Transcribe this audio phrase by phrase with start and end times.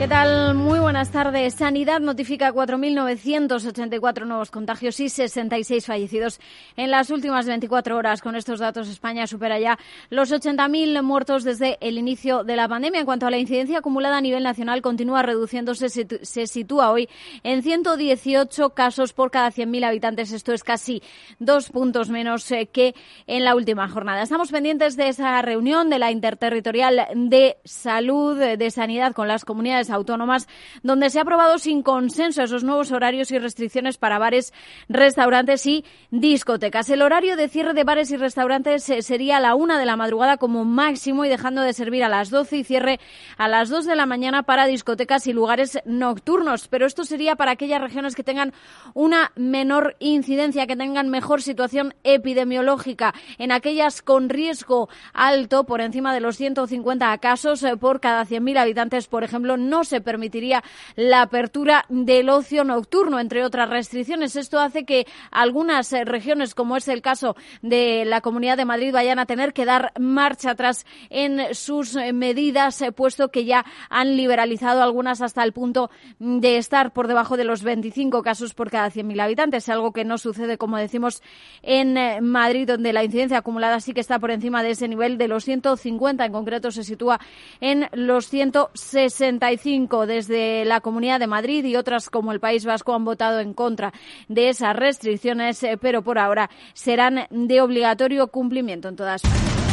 [0.00, 0.54] ¿Qué tal?
[0.54, 1.56] Muy buenas tardes.
[1.56, 6.40] Sanidad notifica 4.984 nuevos contagios y 66 fallecidos
[6.78, 8.22] en las últimas 24 horas.
[8.22, 9.78] Con estos datos, España supera ya
[10.08, 13.00] los 80.000 muertos desde el inicio de la pandemia.
[13.00, 15.90] En cuanto a la incidencia acumulada a nivel nacional, continúa reduciéndose.
[15.90, 17.06] Se sitúa hoy
[17.42, 20.32] en 118 casos por cada 100.000 habitantes.
[20.32, 21.02] Esto es casi
[21.40, 22.94] dos puntos menos eh, que
[23.26, 24.22] en la última jornada.
[24.22, 29.89] Estamos pendientes de esa reunión de la Interterritorial de Salud, de Sanidad con las comunidades
[29.90, 30.48] autónomas,
[30.82, 34.52] donde se ha aprobado sin consenso esos nuevos horarios y restricciones para bares,
[34.88, 36.88] restaurantes y discotecas.
[36.90, 39.96] El horario de cierre de bares y restaurantes eh, sería a la una de la
[39.96, 43.00] madrugada como máximo y dejando de servir a las doce y cierre
[43.36, 46.68] a las dos de la mañana para discotecas y lugares nocturnos.
[46.68, 48.52] Pero esto sería para aquellas regiones que tengan
[48.94, 56.14] una menor incidencia, que tengan mejor situación epidemiológica, en aquellas con riesgo alto por encima
[56.14, 60.62] de los 150 casos eh, por cada 100.000 habitantes, por ejemplo, no se permitiría
[60.96, 64.36] la apertura del ocio nocturno, entre otras restricciones.
[64.36, 68.92] Esto hace que algunas eh, regiones, como es el caso de la Comunidad de Madrid,
[68.92, 73.64] vayan a tener que dar marcha atrás en sus eh, medidas, eh, puesto que ya
[73.88, 78.70] han liberalizado algunas hasta el punto de estar por debajo de los 25 casos por
[78.70, 81.22] cada 100.000 habitantes, algo que no sucede, como decimos,
[81.62, 85.28] en Madrid, donde la incidencia acumulada sí que está por encima de ese nivel de
[85.28, 87.20] los 150, en concreto se sitúa
[87.60, 89.69] en los 165
[90.06, 93.92] desde la Comunidad de Madrid y otras como el País Vasco han votado en contra
[94.28, 99.69] de esas restricciones, eh, pero por ahora serán de obligatorio cumplimiento en todas partes.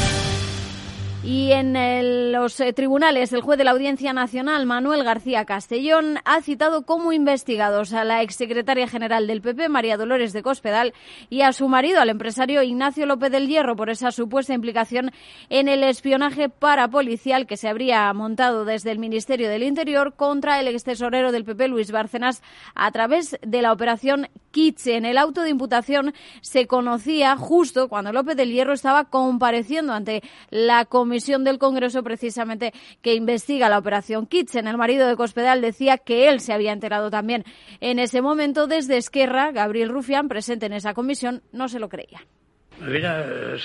[1.29, 6.41] Y en los eh, tribunales, el juez de la Audiencia Nacional, Manuel García Castellón, ha
[6.41, 10.93] citado como investigados a la exsecretaria general del PP, María Dolores de Cospedal,
[11.29, 15.11] y a su marido, al empresario Ignacio López del Hierro, por esa supuesta implicación
[15.49, 20.69] en el espionaje parapolicial que se habría montado desde el Ministerio del Interior contra el
[20.69, 22.41] extesorero del PP, Luis Bárcenas,
[22.73, 25.03] a través de la operación Kitchen.
[25.03, 30.85] El auto de imputación se conocía justo cuando López del Hierro estaba compareciendo ante la
[30.85, 34.67] Comisión comisión del Congreso precisamente que investiga la operación Kitchen.
[34.67, 37.43] El marido de Cospedal decía que él se había enterado también
[37.81, 39.51] en ese momento desde Esquerra.
[39.51, 42.21] Gabriel Rufián, presente en esa comisión, no se lo creía.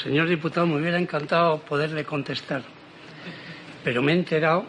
[0.02, 2.62] señor diputado, me hubiera encantado poderle contestar,
[3.84, 4.64] pero me he enterado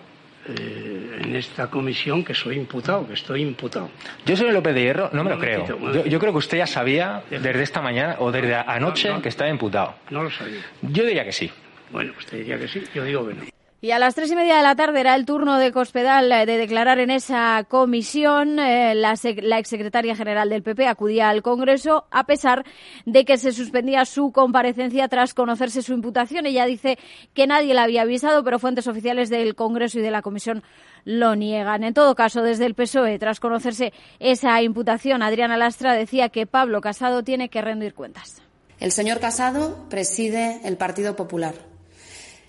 [0.46, 3.90] eh, en esta comisión que soy imputado, que estoy imputado.
[4.26, 5.66] Yo, soy López de Hierro, no me lo creo.
[6.04, 9.96] Yo, creo que usted ya sabía desde esta mañana o desde anoche que estaba imputado.
[10.10, 10.60] No lo sabía.
[10.82, 11.50] Yo diría que sí.
[11.94, 13.44] Bueno, pues te diría que sí, yo digo que no.
[13.80, 16.46] Y a las tres y media de la tarde era el turno de Cospedal eh,
[16.46, 18.58] de declarar en esa comisión.
[18.58, 22.64] Eh, la, la, exsecretaria general del PP acudía al Congreso a pesar
[23.06, 26.46] de que se suspendía su comparecencia tras conocerse su imputación.
[26.46, 26.98] Ella dice
[27.34, 30.64] que nadie la había avisado, pero fuentes oficiales del Congreso y de la comisión
[31.04, 31.84] lo niegan.
[31.84, 36.80] En todo caso, desde el PSOE, tras conocerse esa imputación, Adriana Lastra decía que Pablo
[36.80, 38.42] Casado tiene que rendir cuentas.
[38.80, 41.73] El señor Casado preside el Partido Popular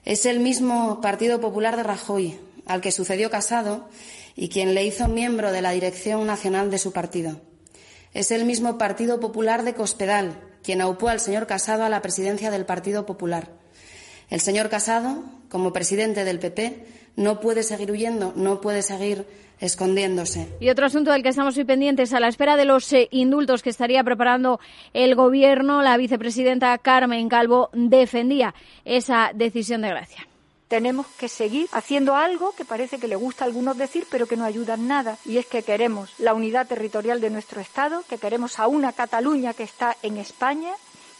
[0.04, 3.88] es el mismo Partido Popular de Rajoy, al que sucedió Casado
[4.36, 7.40] y quien le hizo miembro de la dirección nacional de su partido.
[8.12, 12.50] Es el mismo Partido Popular de Cospedal, quien aupó al señor Casado a la presidencia
[12.50, 13.50] del Partido Popular.
[14.30, 16.84] El señor Casado, como presidente del PP,
[17.16, 19.26] no puede seguir huyendo, no puede seguir
[19.60, 20.48] escondiéndose.
[20.60, 23.62] Y otro asunto del que estamos muy pendientes, a la espera de los eh, indultos
[23.62, 24.60] que estaría preparando
[24.92, 28.54] el Gobierno, la vicepresidenta Carmen Calvo defendía
[28.84, 30.26] esa decisión de Gracia
[30.68, 34.36] tenemos que seguir haciendo algo que parece que le gusta a algunos decir, pero que
[34.36, 35.18] no ayuda en nada.
[35.24, 39.54] Y es que queremos la unidad territorial de nuestro Estado, que queremos a una Cataluña
[39.54, 40.72] que está en España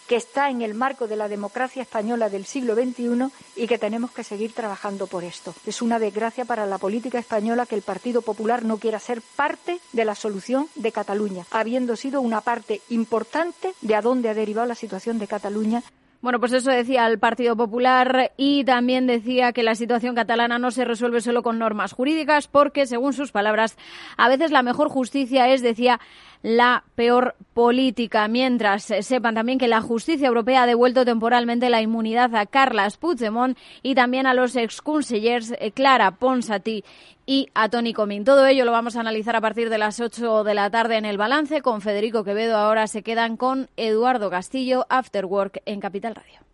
[0.07, 4.11] que está en el marco de la democracia española del siglo XXI y que tenemos
[4.13, 5.55] que seguir trabajando por esto.
[5.67, 9.81] Es una desgracia para la política española que el Partido Popular no quiera ser parte
[9.93, 14.67] de la solución de Cataluña, habiendo sido una parte importante de a dónde ha derivado
[14.67, 15.83] la situación de Cataluña
[16.25, 20.71] bueno, pues eso decía el Partido Popular y también decía que la situación catalana no
[20.71, 23.77] se resuelve solo con normas jurídicas porque, según sus palabras,
[24.17, 26.01] a veces la mejor justicia es, decía,
[26.45, 28.29] la peor política.
[28.29, 33.57] Mientras sepan también que la justicia europea ha devuelto temporalmente la inmunidad a Carlas Puigdemont
[33.83, 36.85] y también a los exconsellers eh, Clara Ponsati
[37.25, 38.25] y a Tony Comín.
[38.25, 41.07] Todo ello lo vamos a analizar a partir de las 8 de la tarde en
[41.07, 41.63] el balance.
[41.63, 46.54] Con Federico Quevedo ahora se quedan con Eduardo Castillo, After Work en Capital Radio.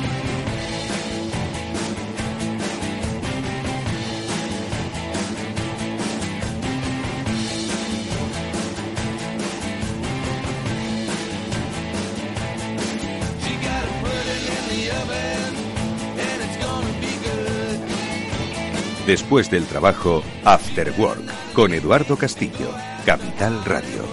[19.11, 22.71] Después del trabajo, After Work, con Eduardo Castillo,
[23.05, 24.05] Capital Radio.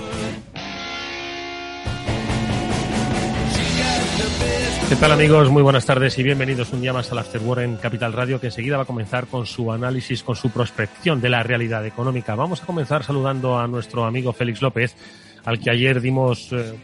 [4.89, 5.50] ¿Qué tal amigos?
[5.50, 8.49] Muy buenas tardes y bienvenidos un día más al After Work en Capital Radio que
[8.49, 12.35] enseguida va a comenzar con su análisis, con su prospección de la realidad económica.
[12.35, 14.97] Vamos a comenzar saludando a nuestro amigo Félix López
[15.44, 16.75] al que ayer dimos eh,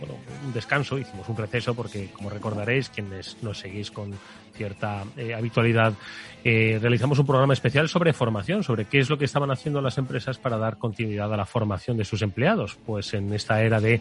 [0.45, 4.13] un descanso, hicimos un receso, porque como recordaréis, quienes nos seguís con
[4.55, 5.95] cierta eh, habitualidad,
[6.45, 9.99] eh, realizamos un programa especial sobre formación, sobre qué es lo que estaban haciendo las
[9.99, 14.01] empresas para dar continuidad a la formación de sus empleados, pues en esta era de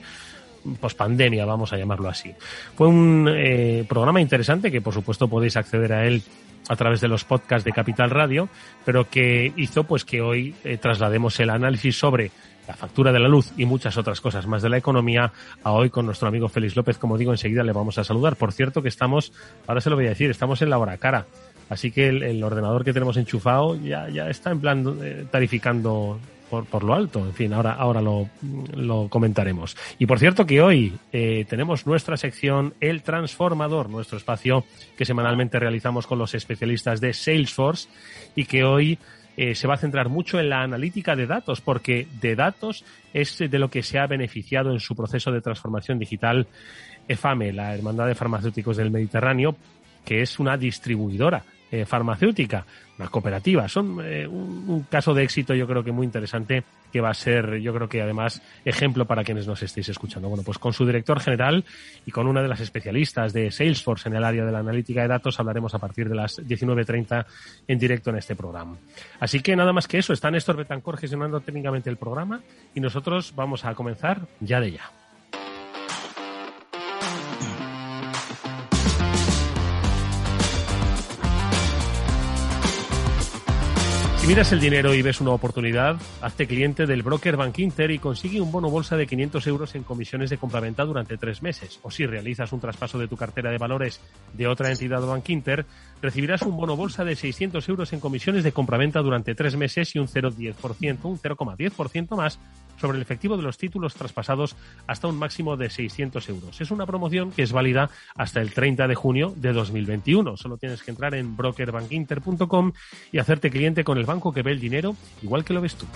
[0.79, 2.33] pospandemia, vamos a llamarlo así.
[2.75, 6.21] Fue un programa interesante que por supuesto podéis acceder a él
[6.69, 8.47] a través de los podcasts de Capital Radio,
[8.85, 12.31] pero que hizo pues que hoy traslademos el análisis sobre
[12.67, 15.31] la factura de la luz y muchas otras cosas más de la economía
[15.63, 16.97] a hoy con nuestro amigo Félix López.
[16.97, 18.35] Como digo, enseguida le vamos a saludar.
[18.35, 19.33] Por cierto que estamos,
[19.67, 21.25] ahora se lo voy a decir, estamos en la hora cara.
[21.69, 26.19] Así que el, ordenador que tenemos enchufado ya, ya está en plan eh, tarificando
[26.49, 27.19] por, por, lo alto.
[27.19, 28.29] En fin, ahora, ahora lo,
[28.75, 29.75] lo comentaremos.
[29.97, 34.65] Y por cierto que hoy eh, tenemos nuestra sección El Transformador, nuestro espacio
[34.97, 37.89] que semanalmente realizamos con los especialistas de Salesforce
[38.35, 38.99] y que hoy
[39.37, 43.37] eh, se va a centrar mucho en la analítica de datos, porque de datos es
[43.37, 46.47] de lo que se ha beneficiado en su proceso de transformación digital
[47.07, 49.55] EFAME, la Hermandad de Farmacéuticos del Mediterráneo,
[50.05, 52.67] que es una distribuidora eh, farmacéutica,
[52.99, 53.67] una cooperativa.
[53.67, 57.57] Son eh, un, caso de éxito, yo creo que muy interesante, que va a ser,
[57.61, 60.29] yo creo que además, ejemplo para quienes nos estéis escuchando.
[60.29, 61.65] Bueno, pues con su director general
[62.05, 65.07] y con una de las especialistas de Salesforce en el área de la analítica de
[65.07, 67.25] datos hablaremos a partir de las 19.30
[67.67, 68.77] en directo en este programa.
[69.19, 72.41] Así que nada más que eso, está Néstor Betancor gestionando técnicamente el programa
[72.75, 75.02] y nosotros vamos a comenzar ya de ya.
[84.23, 87.99] Si miras el dinero y ves una oportunidad, hazte cliente del broker Bank Inter y
[87.99, 91.81] consigue un bono bolsa de 500 euros en comisiones de compraventa durante tres meses.
[91.83, 93.99] O si realizas un traspaso de tu cartera de valores
[94.31, 95.65] de otra entidad Bank Inter,
[96.01, 99.99] recibirás un bono bolsa de 600 euros en comisiones de compraventa durante tres meses y
[99.99, 102.39] un 0,10%, un 0,10% más
[102.77, 104.55] sobre el efectivo de los títulos traspasados
[104.87, 106.61] hasta un máximo de 600 euros.
[106.61, 110.37] Es una promoción que es válida hasta el 30 de junio de 2021.
[110.37, 112.71] Solo tienes que entrar en brokerbankinter.com
[113.11, 115.87] y hacerte cliente con el banco que ve el dinero igual que lo ves tú.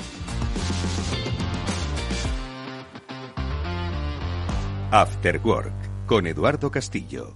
[4.90, 7.36] After Work con Eduardo Castillo.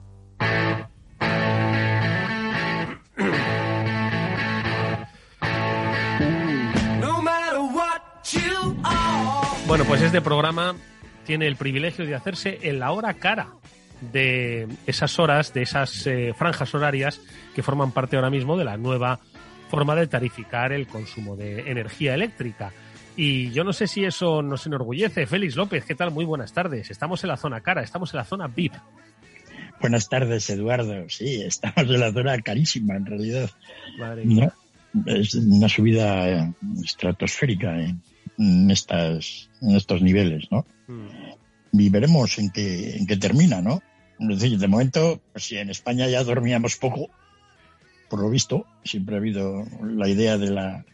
[9.67, 10.75] Bueno, pues este programa
[11.25, 13.49] tiene el privilegio de hacerse en la hora cara
[14.01, 17.21] de esas horas, de esas eh, franjas horarias
[17.53, 19.19] que forman parte ahora mismo de la nueva
[19.71, 22.71] forma de tarificar el consumo de energía eléctrica.
[23.15, 25.25] Y yo no sé si eso nos enorgullece.
[25.25, 26.11] Félix López, ¿qué tal?
[26.11, 26.91] Muy buenas tardes.
[26.91, 28.73] Estamos en la zona cara, estamos en la zona VIP.
[29.79, 31.09] Buenas tardes, Eduardo.
[31.09, 33.49] Sí, estamos en la zona carísima, en realidad.
[33.97, 34.51] Madre
[35.07, 37.79] Es una subida estratosférica.
[37.79, 37.95] ¿eh?
[38.37, 40.65] en, estas, en estos niveles, ¿no?
[40.87, 41.79] Mm.
[41.79, 43.81] Y veremos en qué, en qué termina, ¿no?
[44.19, 47.09] Es decir, de momento, pues, si en España ya dormíamos poco,
[48.11, 50.85] por lo visto, siempre ha habido la idea de la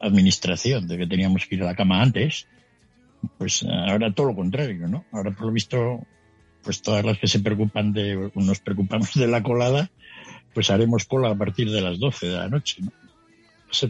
[0.00, 2.48] administración de que teníamos que ir a la cama antes,
[3.38, 5.04] pues ahora todo lo contrario, ¿no?
[5.12, 6.04] Ahora por lo visto,
[6.64, 9.88] pues todas las que se preocupan de, nos preocupamos de la colada,
[10.52, 12.92] pues haremos cola a partir de las 12 de la noche, ¿no?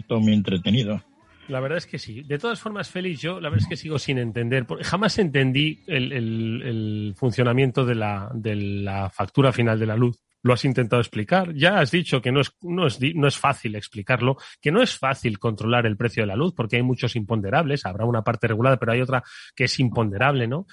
[0.06, 1.02] Todo muy entretenido.
[1.48, 2.22] La verdad es que sí.
[2.22, 4.66] De todas formas, Félix, yo la verdad es que sigo sin entender.
[4.82, 10.18] Jamás entendí el, funcionamiento de la, de la factura final de la luz.
[10.44, 11.52] Lo has intentado explicar.
[11.54, 14.96] Ya has dicho que no es, no, es, no es fácil explicarlo, que no es
[14.96, 17.84] fácil controlar el precio de la luz porque hay muchos imponderables.
[17.86, 19.24] Habrá una parte regulada, pero hay otra
[19.56, 20.66] que es imponderable, ¿no?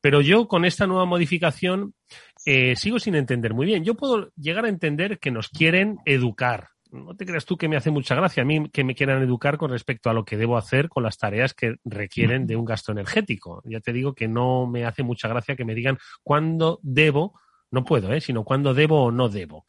[0.00, 1.94] Pero yo con esta nueva modificación
[2.46, 3.84] eh, sigo sin entender muy bien.
[3.84, 7.76] Yo puedo llegar a entender que nos quieren educar no te creas tú que me
[7.76, 10.56] hace mucha gracia a mí que me quieran educar con respecto a lo que debo
[10.56, 13.62] hacer con las tareas que requieren de un gasto energético.
[13.64, 17.38] Ya te digo que no me hace mucha gracia que me digan cuándo debo,
[17.70, 18.20] no puedo, ¿eh?
[18.20, 19.66] sino cuándo debo o no debo.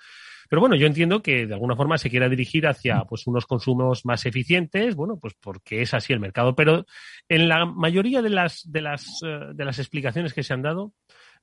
[0.50, 4.04] Pero bueno, yo entiendo que de alguna forma se quiera dirigir hacia pues unos consumos
[4.04, 6.56] más eficientes, bueno, pues porque es así el mercado.
[6.56, 6.88] Pero
[7.28, 10.94] en la mayoría de las, de las, eh, de las explicaciones que se han dado,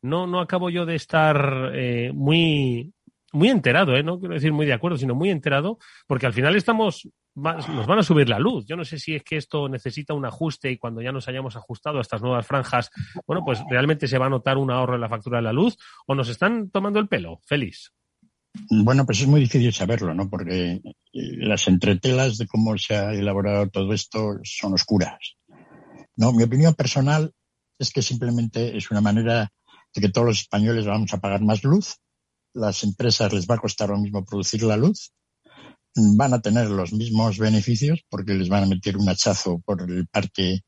[0.03, 2.93] no, no acabo yo de estar eh, muy,
[3.37, 4.03] muy enterado, ¿eh?
[4.03, 7.99] no quiero decir muy de acuerdo, sino muy enterado, porque al final estamos, nos van
[7.99, 8.67] a subir la luz.
[8.67, 11.55] Yo no sé si es que esto necesita un ajuste y cuando ya nos hayamos
[11.55, 12.91] ajustado a estas nuevas franjas,
[13.27, 15.77] bueno, pues realmente se va a notar un ahorro en la factura de la luz
[16.07, 17.41] o nos están tomando el pelo.
[17.45, 17.93] Feliz.
[18.71, 20.31] Bueno, pues es muy difícil saberlo, ¿no?
[20.31, 20.81] Porque
[21.13, 25.37] las entretelas de cómo se ha elaborado todo esto son oscuras.
[26.17, 27.33] No, mi opinión personal
[27.79, 29.51] es que simplemente es una manera
[29.95, 31.99] de que todos los españoles vamos a pagar más luz
[32.57, 35.13] las empresas les va a costar lo mismo producir la luz,
[35.95, 40.07] van a tener los mismos beneficios porque les van a meter un hachazo por el
[40.09, 40.61] parque,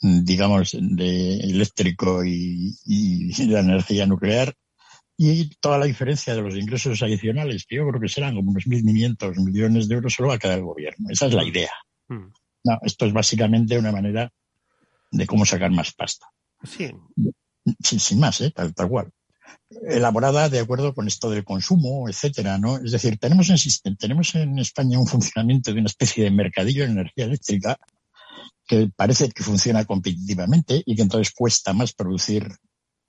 [0.00, 2.76] digamos, de eléctrico y,
[3.48, 4.54] la energía nuclear.
[5.20, 8.66] Y toda la diferencia de los ingresos adicionales, que yo creo que serán como unos
[8.66, 11.08] 1.500 millones de euros, solo va a quedar el gobierno.
[11.10, 11.72] Esa es la idea.
[12.06, 12.30] Hmm.
[12.64, 14.30] No, esto es básicamente una manera
[15.10, 16.26] de cómo sacar más pasta.
[16.62, 16.92] Sí.
[17.82, 18.52] Sin, sin más, ¿eh?
[18.52, 19.12] tal, tal cual
[19.70, 22.78] elaborada de acuerdo con esto del consumo, etcétera, ¿no?
[22.78, 26.92] Es decir, tenemos en, tenemos en España un funcionamiento de una especie de mercadillo de
[26.92, 27.76] energía eléctrica
[28.66, 32.48] que parece que funciona competitivamente y que entonces cuesta más producir,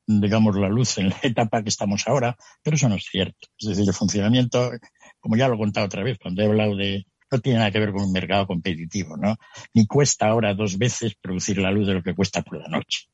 [0.07, 3.47] digamos, la luz en la etapa que estamos ahora, pero eso no es cierto.
[3.57, 4.71] Es decir, el funcionamiento,
[5.19, 7.79] como ya lo he contado otra vez cuando he hablado de, no tiene nada que
[7.79, 9.35] ver con un mercado competitivo, ¿no?
[9.73, 13.07] Ni cuesta ahora dos veces producir la luz de lo que cuesta por la noche.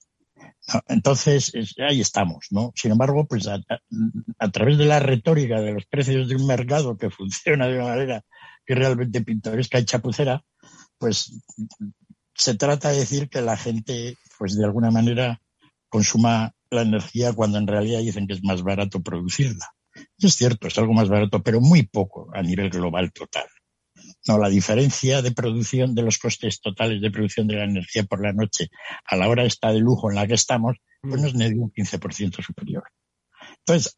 [0.87, 1.53] Entonces,
[1.87, 2.71] ahí estamos, ¿no?
[2.75, 3.61] Sin embargo, pues a,
[4.51, 8.25] través de la retórica de los precios de un mercado que funciona de una manera
[8.65, 10.43] que realmente pintoresca y chapucera,
[10.97, 11.39] pues
[12.33, 15.41] se trata de decir que la gente, pues de alguna manera,
[15.87, 19.69] consuma la energía cuando en realidad dicen que es más barato producirla.
[20.17, 23.47] Y es cierto, es algo más barato, pero muy poco a nivel global total.
[24.27, 28.21] No, la diferencia de producción de los costes totales de producción de la energía por
[28.21, 28.69] la noche
[29.05, 31.71] a la hora esta de lujo en la que estamos, pues no es ni un
[31.71, 32.83] 15% superior.
[33.59, 33.95] Entonces,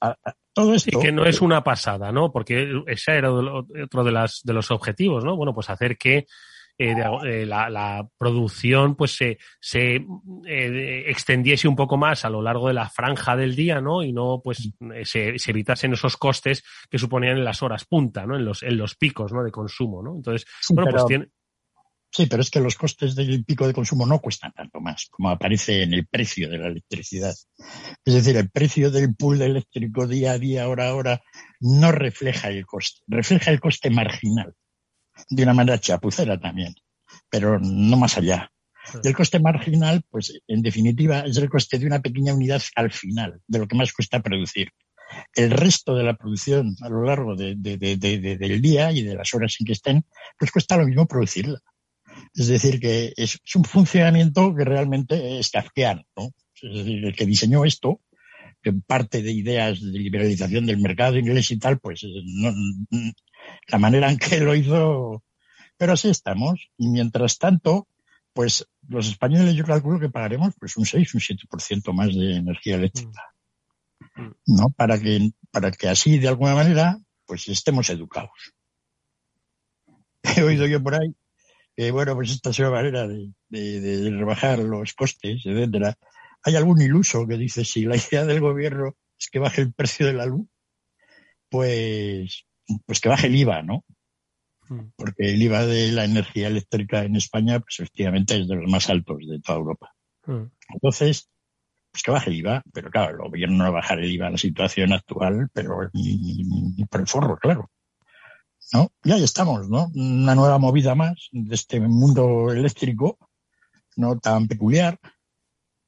[0.53, 0.97] todo esto.
[0.97, 2.31] Y que no es una pasada, ¿no?
[2.31, 5.35] Porque ese era otro de, las, de los objetivos, ¿no?
[5.35, 6.25] Bueno, pues hacer que
[6.79, 6.93] eh,
[7.25, 10.05] eh, la, producción pues se, se
[10.45, 14.03] eh, extendiese un poco más a lo largo de la franja del día, ¿no?
[14.03, 14.69] Y no pues
[15.03, 18.35] se, se, evitasen esos costes que suponían en las horas punta, ¿no?
[18.35, 19.43] En los, en los picos, ¿no?
[19.43, 20.15] De consumo, ¿no?
[20.15, 21.27] Entonces, bueno, pues tiene...
[22.09, 25.29] Sí, pero es que los costes del pico de consumo no cuestan tanto más como
[25.29, 27.35] aparece en el precio de la electricidad.
[28.05, 31.21] Es decir, el precio del pool eléctrico día a día, hora a hora,
[31.59, 34.53] no refleja el coste, refleja el coste marginal
[35.29, 36.75] de una manera chapucera también,
[37.29, 38.51] pero no más allá.
[39.03, 42.91] Y el coste marginal, pues en definitiva, es el coste de una pequeña unidad al
[42.91, 44.71] final, de lo que más cuesta producir.
[45.33, 49.65] El resto de la producción a lo largo del día y de las horas en
[49.65, 50.05] que estén,
[50.37, 51.59] pues cuesta lo mismo producirla.
[52.33, 56.03] Es decir, que es, un funcionamiento que realmente es kafkiano.
[56.15, 56.31] ¿no?
[56.61, 58.01] Es decir, el que diseñó esto,
[58.61, 62.51] que parte de ideas de liberalización del mercado inglés y tal, pues no,
[63.67, 65.23] la manera en que lo hizo.
[65.77, 66.69] Pero así estamos.
[66.77, 67.87] Y mientras tanto,
[68.33, 72.75] pues los españoles yo calculo que pagaremos pues un 6, un 7% más de energía
[72.75, 73.21] eléctrica.
[74.15, 74.31] Mm.
[74.47, 74.69] ¿No?
[74.75, 78.53] Para que, para que así, de alguna manera, pues estemos educados.
[80.23, 81.15] He oído yo por ahí
[81.77, 85.95] que, bueno, pues esta es una manera de, de rebajar los costes, etcétera.
[86.41, 90.07] Hay algún iluso que dice si la idea del gobierno es que baje el precio
[90.07, 90.47] de la luz,
[91.49, 92.46] pues
[92.85, 93.85] pues que baje el IVA, ¿no?
[94.69, 94.91] Mm.
[94.95, 98.89] Porque el IVA de la energía eléctrica en España, pues efectivamente es de los más
[98.89, 99.93] altos de toda Europa.
[100.25, 100.45] Mm.
[100.73, 101.29] Entonces,
[101.91, 104.27] pues que baje el IVA, pero claro, el gobierno no va a bajar el IVA
[104.27, 107.71] en la situación actual, pero ni, por el forro, claro.
[108.73, 108.91] ¿No?
[109.03, 109.89] Y ahí estamos, ¿no?
[109.95, 113.17] Una nueva movida más de este mundo eléctrico,
[113.95, 114.99] no tan peculiar,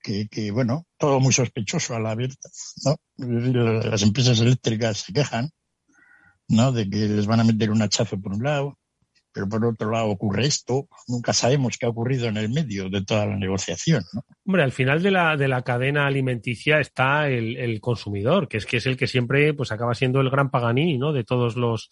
[0.01, 2.49] que, que bueno, todo muy sospechoso a la abierta,
[2.85, 2.95] ¿no?
[3.17, 5.49] Las empresas eléctricas se quejan,
[6.49, 6.71] ¿no?
[6.71, 8.77] De que les van a meter un hachazo por un lado,
[9.31, 13.05] pero por otro lado ocurre esto, nunca sabemos qué ha ocurrido en el medio de
[13.05, 14.25] toda la negociación, ¿no?
[14.45, 18.65] Hombre, al final de la, de la cadena alimenticia está el, el consumidor, que es
[18.65, 21.13] que es el que siempre pues acaba siendo el gran paganí, ¿no?
[21.13, 21.89] De todos los,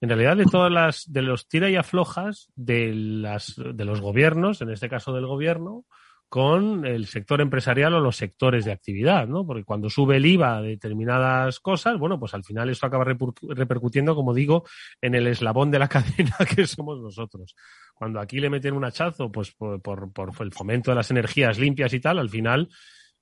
[0.00, 4.60] en realidad de todas las, de los tira y aflojas de las, de los gobiernos,
[4.62, 5.84] en este caso del gobierno,
[6.32, 9.46] con el sector empresarial o los sectores de actividad, ¿no?
[9.46, 14.14] Porque cuando sube el IVA de determinadas cosas, bueno, pues al final eso acaba repercutiendo,
[14.14, 14.64] como digo,
[15.02, 17.54] en el eslabón de la cadena que somos nosotros.
[17.94, 20.10] Cuando aquí le meten un hachazo, pues por, por,
[20.40, 22.70] el fomento de las energías limpias y tal, al final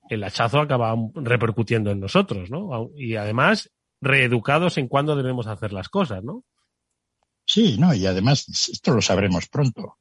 [0.09, 2.91] el hachazo acaba repercutiendo en nosotros, ¿no?
[2.95, 6.45] Y además, reeducados en cuándo debemos hacer las cosas, ¿no?
[7.45, 9.99] Sí, no, y además esto lo sabremos pronto.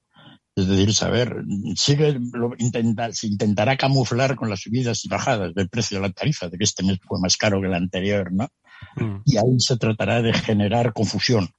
[0.60, 1.44] Es decir, saber,
[1.76, 6.14] sigue, lo intenta, se intentará camuflar con las subidas y bajadas del precio de la
[6.14, 8.50] tarifa, de que este mes fue más caro que el anterior, ¿no?
[8.96, 9.22] Mm.
[9.26, 11.50] Y ahí se tratará de generar confusión.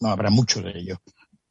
[0.00, 0.98] No habrá mucho de ello.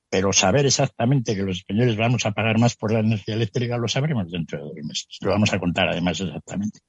[0.09, 3.87] Pero saber exactamente que los españoles vamos a pagar más por la energía eléctrica lo
[3.87, 5.17] sabremos dentro de dos meses.
[5.21, 6.79] Lo vamos a contar además exactamente.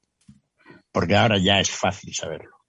[0.91, 2.61] Porque ahora ya es fácil saberlo.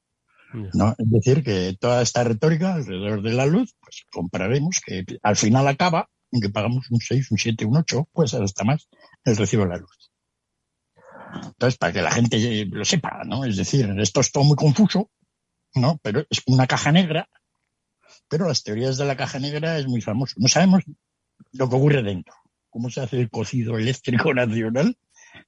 [0.74, 0.96] ¿no?
[0.98, 5.68] Es decir, que toda esta retórica alrededor de la luz, pues compraremos que al final
[5.68, 8.90] acaba aunque pagamos un 6, un 7, un 8, puede ser hasta más,
[9.26, 10.12] el recibo de la luz.
[11.34, 13.46] Entonces, para que la gente lo sepa, ¿no?
[13.46, 15.10] Es decir, esto es todo muy confuso,
[15.76, 16.00] ¿no?
[16.02, 17.30] Pero es una caja negra,
[18.28, 20.36] pero las teorías de la caja negra es muy famoso.
[20.38, 20.84] No sabemos
[21.54, 22.34] lo que ocurre dentro.
[22.70, 24.98] Cómo se hace el cocido eléctrico nacional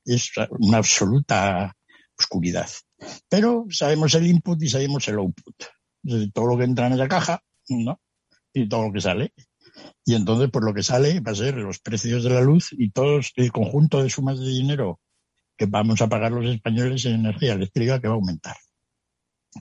[0.05, 1.75] es una absoluta
[2.17, 2.69] oscuridad.
[3.29, 5.55] Pero sabemos el input y sabemos el output.
[6.33, 7.99] todo lo que entra en esa caja, ¿no?
[8.53, 9.33] Y todo lo que sale.
[10.05, 12.91] Y entonces, por lo que sale, va a ser los precios de la luz y
[12.91, 14.99] todo el conjunto de sumas de dinero
[15.57, 18.55] que vamos a pagar los españoles en energía eléctrica que va a aumentar.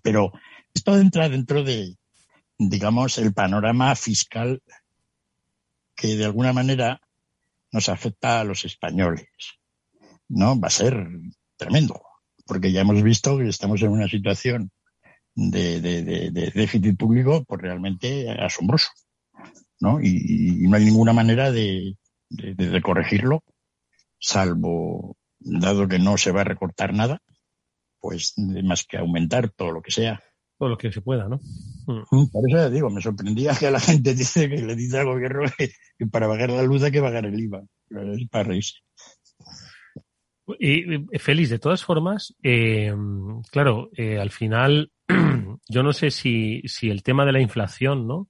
[0.02, 0.32] Pero
[0.74, 1.96] esto entra dentro de,
[2.58, 4.62] digamos, el panorama fiscal
[5.94, 7.00] que de alguna manera
[7.70, 9.28] nos afecta a los españoles.
[10.28, 10.58] ¿No?
[10.58, 11.08] Va a ser
[11.56, 12.00] tremendo,
[12.46, 14.70] porque ya hemos visto que estamos en una situación
[15.34, 18.88] de, de déficit público pues realmente asombroso.
[19.82, 20.00] ¿No?
[20.00, 21.96] Y, no hay ninguna manera de,
[22.82, 23.42] corregirlo,
[24.18, 27.20] salvo, dado que no se va a recortar nada,
[28.00, 30.22] pues más que aumentar todo lo que sea.
[30.56, 31.40] Todo lo que se pueda, ¿no?
[31.86, 32.16] Mm.
[32.16, 35.50] Mm, por eso digo, me sorprendía que la gente dice que le dice al gobierno
[35.58, 35.72] que,
[36.06, 37.62] para pagar la luz hay que pagar el IVA.
[38.30, 38.78] para reírse.
[40.58, 40.84] Y
[41.18, 42.94] Félix, de todas formas, eh,
[43.50, 44.92] claro, eh, al final,
[45.68, 48.28] yo no sé si, si el tema de la inflación, ¿no?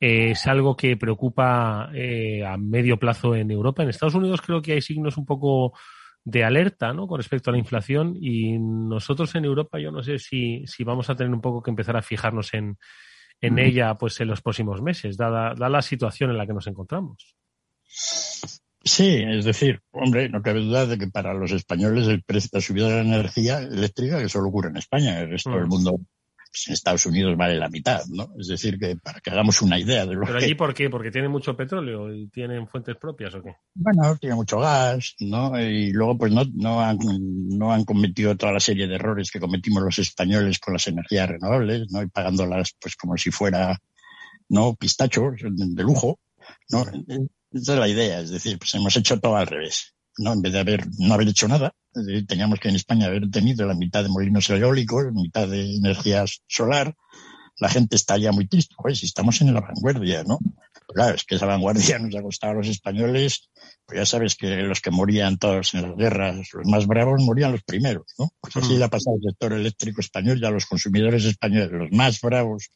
[0.00, 3.82] Es algo que preocupa eh, a medio plazo en Europa.
[3.82, 5.72] En Estados Unidos creo que hay signos un poco
[6.24, 7.06] de alerta ¿no?
[7.06, 11.08] con respecto a la inflación y nosotros en Europa yo no sé si, si vamos
[11.08, 12.76] a tener un poco que empezar a fijarnos en,
[13.40, 17.34] en ella pues en los próximos meses, dada, la situación en la que nos encontramos.
[18.84, 22.60] Sí, es decir, hombre, no cabe duda de que para los españoles el precio, la
[22.60, 25.68] subida de la energía eléctrica, que solo ocurre en España, el resto del mm.
[25.68, 26.00] mundo
[26.50, 28.28] pues en Estados Unidos vale la mitad, ¿no?
[28.38, 30.90] Es decir, que para que hagamos una idea de lo ¿Pero allí por qué?
[30.90, 33.56] ¿Porque tienen mucho petróleo y tienen fuentes propias o qué?
[33.74, 35.58] Bueno, tiene mucho gas, ¿no?
[35.60, 39.40] Y luego pues no, no, han, no han cometido toda la serie de errores que
[39.40, 42.02] cometimos los españoles con las energías renovables, ¿no?
[42.02, 43.78] Y pagándolas pues como si fuera,
[44.48, 44.74] ¿no?
[44.74, 46.18] Pistachos de lujo,
[46.70, 46.84] ¿no?
[47.50, 49.94] Esa es la idea, es decir, pues hemos hecho todo al revés.
[50.18, 50.32] ¿No?
[50.32, 51.72] En vez de haber, no haber hecho nada,
[52.26, 56.24] teníamos que en España haber tenido la mitad de molinos eólicos, la mitad de energía
[56.46, 56.94] solar.
[57.60, 60.38] La gente está ya muy triste, pues si estamos en la vanguardia, ¿no?
[60.86, 63.50] Claro, es que esa vanguardia nos ha costado a los españoles,
[63.84, 67.52] pues ya sabes que los que morían todos en las guerras, los más bravos, morían
[67.52, 68.30] los primeros, ¿no?
[68.40, 68.78] Pues así mm.
[68.78, 72.70] le ha pasado al sector eléctrico español y a los consumidores españoles, los más bravos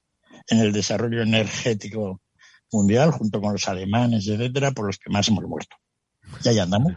[0.48, 2.20] en el desarrollo energético
[2.72, 5.76] mundial, junto con los alemanes, etcétera, por los que más hemos muerto.
[6.44, 6.94] Y ahí andamos.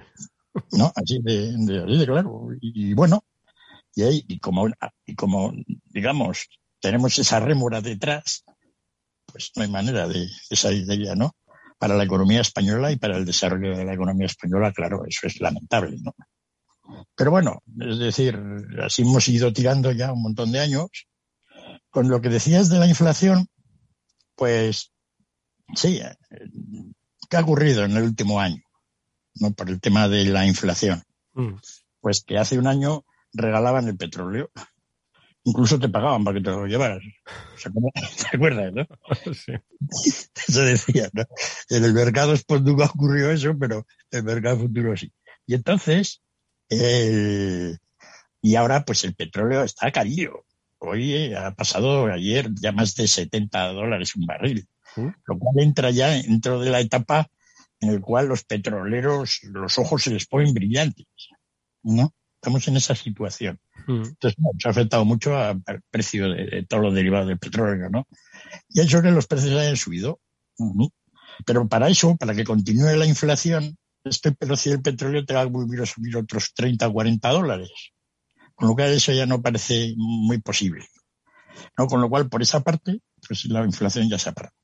[0.71, 0.91] ¿No?
[0.95, 2.49] Así de, de, claro.
[2.61, 3.23] Y, bueno,
[3.93, 4.67] y, ahí, y, como,
[5.05, 5.53] y como,
[5.85, 6.47] digamos,
[6.79, 8.43] tenemos esa rémora detrás,
[9.25, 11.35] pues no hay manera de, salir de ella, ¿no?
[11.77, 15.39] Para la economía española y para el desarrollo de la economía española, claro, eso es
[15.41, 16.13] lamentable, ¿no?
[17.15, 18.39] Pero bueno, es decir,
[18.83, 21.07] así hemos ido tirando ya un montón de años.
[21.89, 23.47] Con lo que decías de la inflación,
[24.35, 24.91] pues
[25.73, 26.15] sí, eh,
[27.29, 28.64] ¿qué ha ocurrido en el último año?
[29.35, 29.51] ¿No?
[29.51, 31.03] por el tema de la inflación.
[31.33, 31.55] Mm.
[32.01, 34.51] Pues que hace un año regalaban el petróleo.
[35.43, 37.03] Incluso te pagaban para que te lo llevaras.
[38.31, 38.87] ¿Te acuerdas, no?
[39.33, 39.53] Sí.
[40.47, 41.23] Eso decía, ¿no?
[41.69, 45.11] En el mercado después nunca ocurrió eso, pero en el mercado futuro sí.
[45.45, 46.23] Y entonces,
[46.69, 50.45] y ahora pues el petróleo está carillo.
[50.79, 54.67] Hoy eh, ha pasado ayer ya más de 70 dólares un barril.
[54.95, 55.09] ¿Mm?
[55.25, 57.27] Lo cual entra ya dentro de la etapa
[57.79, 61.07] en el cual los petroleros, los ojos se les ponen brillantes,
[61.83, 62.13] ¿no?
[62.35, 63.59] Estamos en esa situación.
[63.87, 64.03] Mm.
[64.03, 68.07] Entonces, se ha afectado mucho al precio de, todos los derivados del petróleo, ¿no?
[68.69, 70.19] Y hecho que los precios hayan subido.
[71.45, 75.45] Pero para eso, para que continúe la inflación, este precio del petróleo te va a
[75.45, 77.71] volver a subir otros 30 o 40 dólares.
[78.53, 80.85] Con lo cual eso ya no parece muy posible.
[81.77, 81.87] ¿no?
[81.87, 84.55] Con lo cual, por esa parte, pues la inflación ya se ha parado.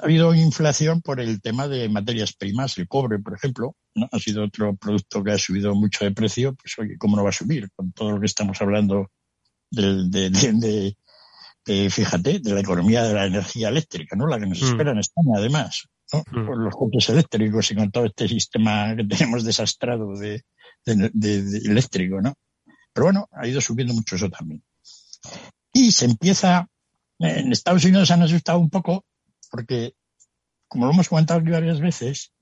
[0.00, 4.08] Ha habido inflación por el tema de materias primas, el cobre, por ejemplo, ¿no?
[4.12, 7.30] Ha sido otro producto que ha subido mucho de precio, pues oye, ¿cómo no va
[7.30, 7.70] a subir?
[7.74, 9.10] Con todo lo que estamos hablando
[9.70, 10.96] de,
[11.90, 14.26] fíjate, de la economía de la energía eléctrica, ¿no?
[14.26, 14.66] La que nos mm.
[14.66, 16.20] espera en España, además, ¿no?
[16.30, 16.46] Mm.
[16.46, 20.42] Con los coches eléctricos y con todo este sistema que tenemos desastrado de,
[20.84, 22.34] de eléctrico, ¿no?
[22.92, 24.62] Pero bueno, ha ido subiendo mucho eso también.
[25.72, 26.66] Y se empieza,
[27.18, 29.04] en Estados Unidos se han asustado un poco
[29.50, 29.94] porque,
[30.68, 32.32] como lo hemos comentado aquí varias veces,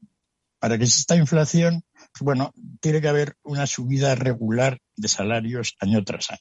[0.59, 6.03] para que exista inflación, pues bueno, tiene que haber una subida regular de salarios año
[6.05, 6.41] tras año.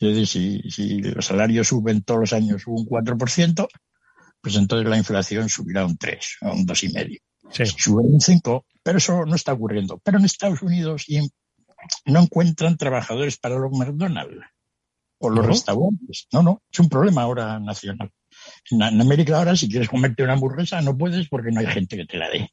[0.00, 3.68] Es decir, si, los salarios suben todos los años un 4%,
[4.40, 7.20] pues entonces la inflación subirá un 3 o un 2,5.
[7.50, 7.66] Sí.
[7.66, 10.00] Sube un 5, pero eso no está ocurriendo.
[10.02, 11.06] Pero en Estados Unidos
[12.06, 14.46] no encuentran trabajadores para los McDonald's
[15.18, 16.26] o los restaurantes.
[16.32, 18.10] No, no, es un problema ahora nacional.
[18.70, 22.06] En, América ahora, si quieres comerte una hamburguesa, no puedes porque no hay gente que
[22.06, 22.50] te la dé.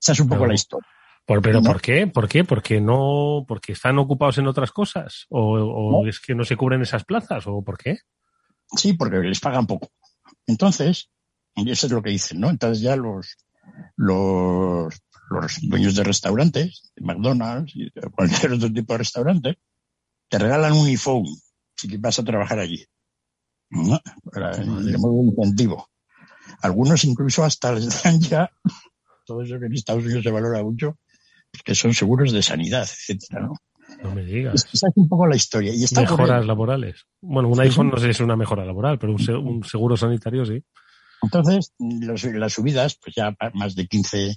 [0.00, 0.88] Esa es un poco la historia.
[1.26, 2.06] pero ¿por qué?
[2.06, 2.44] ¿Por qué?
[2.44, 5.26] ¿Porque no, porque están ocupados en otras cosas?
[5.28, 7.46] ¿O, es que no se cubren esas plazas?
[7.46, 7.98] ¿O por qué?
[8.76, 9.90] Sí, porque les pagan poco.
[10.46, 11.10] Entonces,
[11.56, 12.50] y eso es lo que dicen, ¿no?
[12.50, 13.36] Entonces ya los,
[13.96, 14.94] los,
[15.30, 19.58] los dueños de restaurantes, de McDonald's y cualquier otro tipo de restaurante,
[20.28, 21.24] te regalan un iPhone
[21.74, 22.84] si vas a trabajar allí.
[23.70, 24.00] ¿No?
[24.32, 25.88] De modo incentivo.
[26.62, 28.50] Algunos incluso hasta les dan ya,
[29.26, 30.98] todo eso que en Estados Unidos se valora mucho,
[31.64, 33.54] que son seguros de sanidad, etcétera, ¿no?
[34.02, 34.66] No me digas.
[34.72, 35.72] Esa es un poco la historia.
[35.74, 37.06] Y está Mejoras laborales.
[37.20, 40.62] Bueno, un iPhone no sé si es una mejora laboral, pero un, seguro sanitario sí.
[41.22, 44.36] Entonces, las subidas, pues ya más de 15,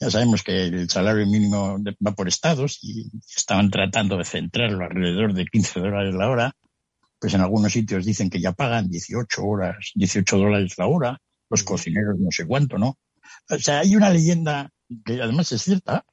[0.00, 5.34] ya sabemos que el salario mínimo va por estados y estaban tratando de centrarlo alrededor
[5.34, 6.56] de 15 dólares la hora
[7.24, 11.62] pues en algunos sitios dicen que ya pagan 18 horas, 18 dólares la hora, los
[11.62, 12.98] cocineros no sé cuánto, ¿no?
[13.48, 14.70] O sea, hay una leyenda
[15.06, 16.04] que además es cierta,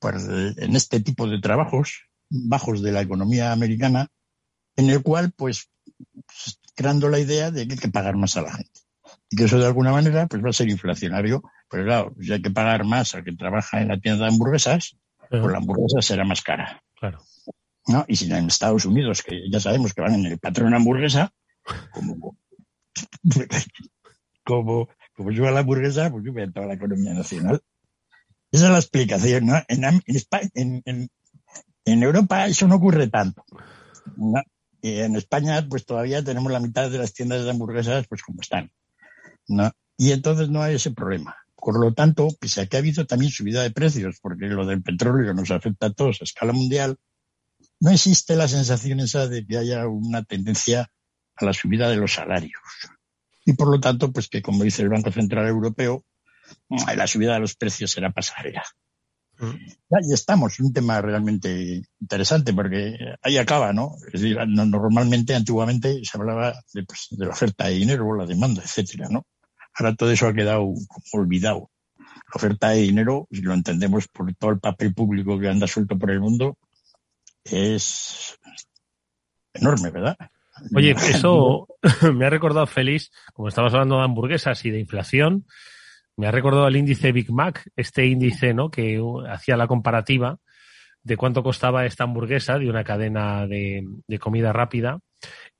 [0.00, 4.08] pues, en este tipo de trabajos bajos de la economía americana,
[4.74, 5.70] en el cual, pues,
[6.74, 8.80] creando la idea de que hay que pagar más a la gente.
[9.30, 11.44] Y que eso de alguna manera, pues va a ser inflacionario.
[11.68, 14.96] Pues claro, si hay que pagar más al que trabaja en la tienda de hamburguesas,
[15.30, 16.82] pues la hamburguesa será más cara.
[16.96, 17.22] Claro.
[17.88, 18.04] ¿No?
[18.08, 21.32] Y si en Estados Unidos, que ya sabemos que van en el patrón hamburguesa,
[21.92, 22.36] como,
[24.44, 27.60] como, yo a la hamburguesa, pues yo voy a toda la economía nacional.
[28.50, 29.56] Esa es la explicación, ¿no?
[29.68, 31.10] En, en, en,
[31.84, 33.44] en Europa eso no ocurre tanto.
[34.82, 38.40] Y en España, pues todavía tenemos la mitad de las tiendas de hamburguesas, pues como
[38.40, 38.70] están.
[39.48, 39.70] ¿no?
[39.96, 41.36] Y entonces no hay ese problema.
[41.56, 44.82] Por lo tanto, pese a que ha habido también subida de precios, porque lo del
[44.82, 46.96] petróleo nos afecta a todos a escala mundial,
[47.80, 50.90] no existe la sensación esa de que haya una tendencia
[51.36, 52.60] a la subida de los salarios.
[53.44, 56.04] Y por lo tanto, pues que como dice el Banco Central Europeo,
[56.96, 58.64] la subida de los precios será pasajera.
[59.38, 59.46] Mm.
[59.94, 63.92] Ahí estamos, un tema realmente interesante porque ahí acaba, ¿no?
[64.06, 68.62] Es decir, normalmente, antiguamente se hablaba de, pues, de la oferta de dinero, la demanda,
[68.62, 69.26] etcétera, ¿no?
[69.74, 70.72] Ahora todo eso ha quedado
[71.12, 71.70] olvidado.
[71.98, 75.98] La oferta de dinero, si lo entendemos por todo el papel público que anda suelto
[75.98, 76.56] por el mundo,
[77.50, 78.38] es
[79.54, 80.16] enorme, ¿verdad?
[80.74, 81.68] Oye, eso
[82.14, 85.46] me ha recordado, Félix, como estabas hablando de hamburguesas y de inflación,
[86.16, 88.70] me ha recordado el índice Big Mac, este índice, ¿no?
[88.70, 90.38] Que hacía la comparativa
[91.02, 93.86] de cuánto costaba esta hamburguesa de una cadena de,
[94.18, 94.98] comida rápida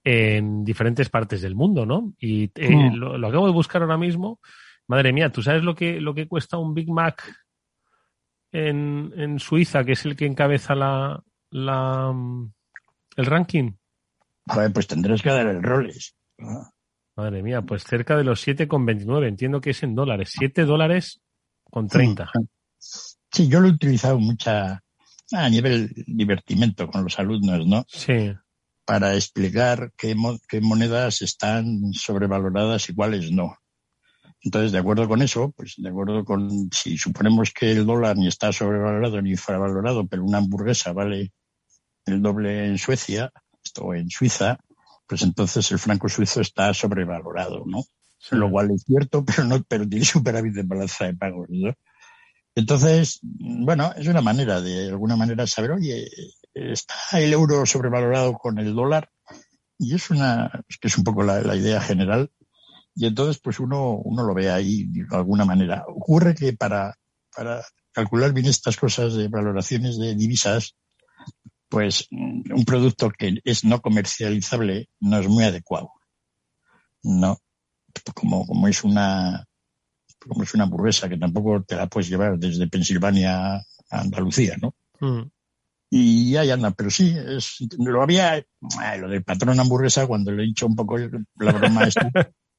[0.02, 2.14] en diferentes partes del mundo, ¿no?
[2.18, 2.94] Y eh, mm.
[2.94, 4.40] lo, acabo de buscar ahora mismo.
[4.88, 7.32] Madre mía, ¿tú sabes lo que, lo que cuesta un Big Mac
[8.50, 11.22] en, en Suiza, que es el que encabeza la,
[11.56, 12.14] la,
[13.16, 13.72] el ranking?
[14.46, 16.14] Joder, pues tendrás que dar el roles.
[17.16, 19.26] Madre mía, pues cerca de los 7,29.
[19.26, 20.32] Entiendo que es en dólares.
[20.38, 21.22] 7 dólares
[21.64, 22.30] con 30.
[22.78, 24.82] Sí, yo lo he utilizado mucha
[25.32, 27.84] a nivel divertimento con los alumnos, ¿no?
[27.88, 28.32] Sí.
[28.84, 30.14] Para explicar qué,
[30.48, 33.56] qué monedas están sobrevaloradas y cuáles no.
[34.42, 38.28] Entonces, de acuerdo con eso, pues de acuerdo con si suponemos que el dólar ni
[38.28, 41.32] está sobrevalorado ni infravalorado, pero una hamburguesa vale
[42.06, 44.58] el doble en Suecia, esto en Suiza,
[45.06, 47.84] pues entonces el franco suizo está sobrevalorado, ¿no?
[48.30, 51.74] Lo cual es cierto, pero no, pero tiene superávit de balanza de pagos, ¿no?
[52.54, 56.08] Entonces, bueno, es una manera de, alguna manera saber, oye,
[56.54, 59.10] está el euro sobrevalorado con el dólar,
[59.78, 62.30] y es una, es que es un poco la, la idea general,
[62.94, 65.84] y entonces, pues uno, uno lo ve ahí de alguna manera.
[65.86, 66.94] Ocurre que para
[67.36, 70.74] para calcular bien estas cosas de valoraciones de divisas,
[71.68, 75.90] pues un producto que es no comercializable no es muy adecuado.
[77.02, 77.38] No,
[78.14, 79.46] como, como es una
[80.18, 84.74] como es una hamburguesa que tampoco te la puedes llevar desde Pensilvania a Andalucía, ¿no?
[85.00, 85.28] Mm.
[85.90, 88.44] Y ahí anda, pero sí, es, lo había,
[88.98, 92.10] lo del patrón hamburguesa, cuando le he dicho un poco la broma esta,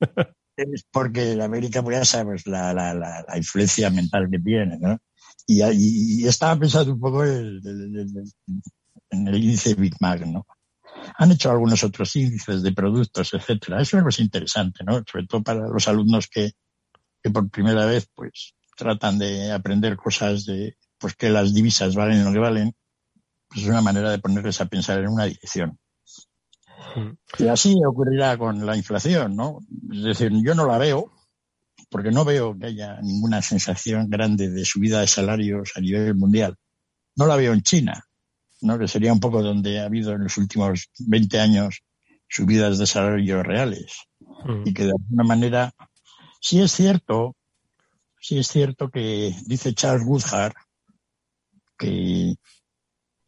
[0.56, 4.98] es porque la América, pues ya sabes, la, la, la, influencia mental que tiene, ¿no?
[5.46, 7.24] Y, y, estaba pensando un poco
[9.10, 10.46] en el índice Big Mac, ¿no?
[11.18, 13.82] Han hecho algunos otros índices de productos, etcétera.
[13.82, 15.04] Es una cosa interesante, ¿no?
[15.10, 16.52] Sobre todo para los alumnos que,
[17.22, 22.26] que por primera vez, pues, tratan de aprender cosas de, pues, que las divisas valen
[22.26, 22.76] lo que valen
[23.48, 25.80] pues es una manera de ponerles a pensar en una dirección.
[26.96, 27.44] Mm.
[27.44, 29.60] Y así ocurrirá con la inflación, ¿no?
[29.92, 31.12] Es decir, yo no la veo,
[31.90, 36.56] porque no veo que haya ninguna sensación grande de subida de salarios a nivel mundial.
[37.16, 38.04] No la veo en China,
[38.62, 38.78] ¿no?
[38.80, 41.82] Que sería un poco donde ha habido en los últimos 20 años
[42.28, 44.08] subidas de salarios reales.
[44.20, 44.68] Mm.
[44.68, 45.72] Y que de alguna manera,
[46.42, 47.36] sí es cierto,
[48.20, 50.56] sí es cierto que dice Charles Woodhart
[51.78, 52.36] que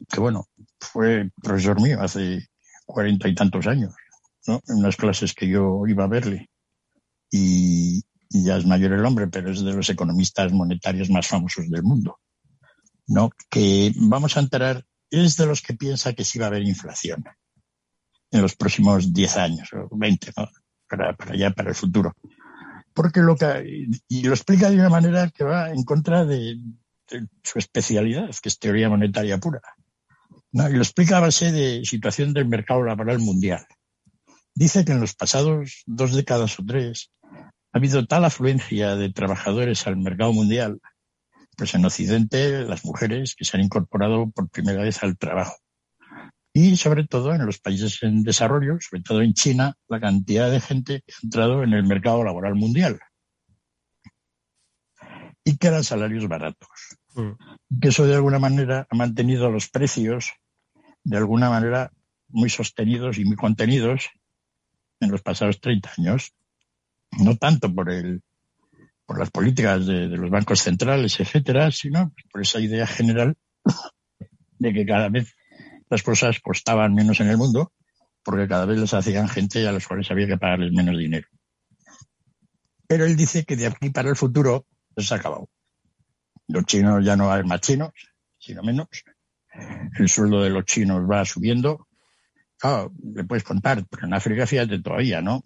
[0.08, 0.46] que bueno,
[0.78, 2.48] fue profesor mío hace
[2.86, 3.94] cuarenta y tantos años,
[4.46, 4.60] ¿no?
[4.68, 6.50] En unas clases que yo iba a verle.
[7.30, 11.82] Y, ya es mayor el hombre, pero es de los economistas monetarios más famosos del
[11.82, 12.20] mundo,
[13.08, 13.30] ¿no?
[13.48, 17.24] Que vamos a entrar, es de los que piensa que sí va a haber inflación
[18.30, 20.48] en los próximos diez años o veinte, ¿no?
[20.88, 22.14] Para, para allá, para el futuro.
[22.94, 26.58] Porque lo que, y lo explica de una manera que va en contra de
[27.42, 29.60] su especialidad, que es teoría monetaria pura.
[30.52, 33.66] Y lo explica a base de situación del mercado laboral mundial.
[34.54, 39.86] Dice que en los pasados dos décadas o tres ha habido tal afluencia de trabajadores
[39.86, 40.80] al mercado mundial,
[41.60, 45.56] pues en Occidente las mujeres que se han incorporado por primera vez al trabajo.
[46.54, 50.60] Y sobre todo en los países en desarrollo, sobre todo en China, la cantidad de
[50.60, 52.98] gente que ha entrado en el mercado laboral mundial.
[55.44, 56.96] Y que eran salarios baratos.
[57.14, 57.32] Mm.
[57.78, 60.32] Que eso de alguna manera ha mantenido los precios
[61.04, 61.92] de alguna manera
[62.28, 64.08] muy sostenidos y muy contenidos
[64.98, 66.32] en los pasados 30 años.
[67.18, 68.22] No tanto por el
[69.10, 73.36] por las políticas de, los bancos centrales, etcétera, sino por esa idea general
[74.60, 75.34] de que cada vez
[75.88, 77.72] las cosas costaban menos en el mundo,
[78.22, 81.26] porque cada vez les hacían gente a los cuales había que pagarles menos dinero.
[82.86, 84.64] Pero él dice que de aquí para el futuro
[84.96, 85.48] se ha acabado.
[86.46, 87.90] Los chinos ya no hay más chinos,
[88.38, 88.86] sino menos
[89.98, 91.88] el sueldo de los chinos va subiendo.
[92.56, 95.42] Claro, le puedes contar, pero en África, fíjate, todavía, ¿no?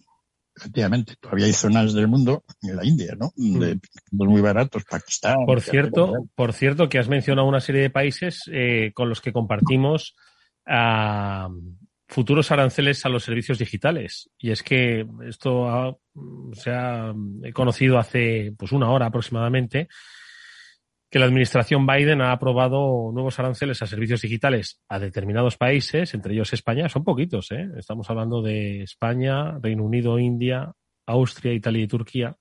[0.57, 3.33] Efectivamente, todavía hay zonas del mundo, en la India, ¿no?
[3.37, 3.81] De mm.
[4.11, 5.45] muy baratos, Pakistán.
[5.47, 9.33] Por cierto, por cierto, que has mencionado una serie de países eh, con los que
[9.33, 10.15] compartimos
[12.09, 14.31] futuros aranceles a los servicios digitales.
[14.39, 16.01] Y es que esto
[16.53, 17.13] se ha
[17.53, 19.89] conocido hace pues una hora aproximadamente
[21.15, 26.35] que la administración Biden ha aprobado nuevos aranceles a servicios digitales a determinados países, entre
[26.35, 26.89] ellos España.
[26.89, 27.69] Son poquitos, ¿eh?
[27.77, 30.73] Estamos hablando de España, Reino Unido, India,
[31.07, 32.37] Austria, Italia y Turquía.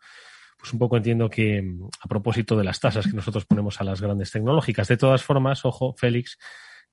[0.58, 1.64] Pues un poco entiendo que
[2.02, 4.88] a propósito de las tasas que nosotros ponemos a las grandes tecnológicas.
[4.88, 6.40] De todas formas, ojo, Félix,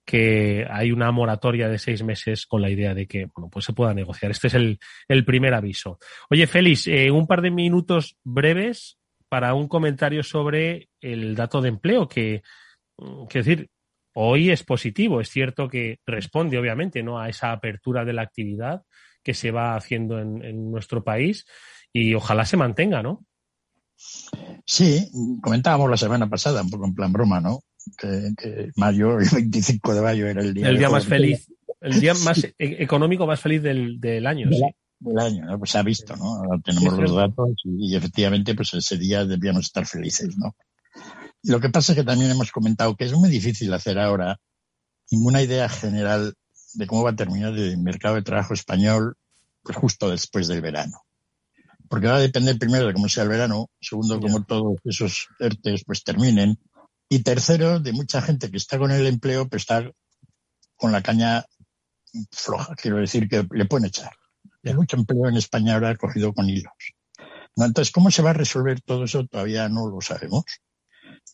[0.04, 3.72] que hay una moratoria de seis meses con la idea de que bueno, pues se
[3.72, 4.32] pueda negociar.
[4.32, 5.98] Este es el, primer aviso.
[6.28, 8.99] Oye, Félix, eh, un par de minutos breves
[9.30, 12.42] para un comentario sobre el dato de empleo, que,
[12.98, 13.70] mm, quiero decir,
[14.14, 15.20] hoy es positivo.
[15.20, 17.18] Es cierto que responde, obviamente, ¿no?
[17.18, 18.82] a esa apertura de la actividad
[19.22, 21.46] que se va haciendo en, nuestro país
[21.92, 23.24] y ojalá se mantenga, ¿no?
[24.66, 25.10] Sí,
[25.42, 27.60] comentábamos la semana pasada, un poco en plan broma, ¿no?
[27.98, 32.14] Que, mayo, el 25 de mayo era el día, el día más feliz, el día
[32.24, 34.48] más e-, económico más feliz del, del año.
[34.50, 34.62] sí
[35.00, 35.58] del año, ¿no?
[35.58, 36.36] Pues se ha visto, ¿no?
[36.36, 40.54] Ahora tenemos los datos y, efectivamente pues ese día debíamos estar felices, ¿no?
[41.42, 44.38] lo que pasa es que también hemos comentado que es muy difícil hacer ahora
[45.10, 46.34] ninguna idea general
[46.74, 49.16] de cómo va a terminar el mercado de trabajo español
[49.62, 51.00] pues justo después del verano.
[51.88, 55.84] Porque va a depender primero de cómo sea el verano, segundo, cómo todos esos ERTES
[55.84, 56.58] pues terminen,
[57.08, 59.92] y tercero, de mucha gente que está con el empleo, pues estar
[60.76, 61.44] con la caña
[62.30, 64.12] floja, quiero decir que le pueden echar.
[64.64, 66.72] Hay mucho empleo en España ahora cogido con hilos.
[67.56, 69.26] Entonces, ¿cómo se va a resolver todo eso?
[69.26, 70.44] Todavía no lo sabemos.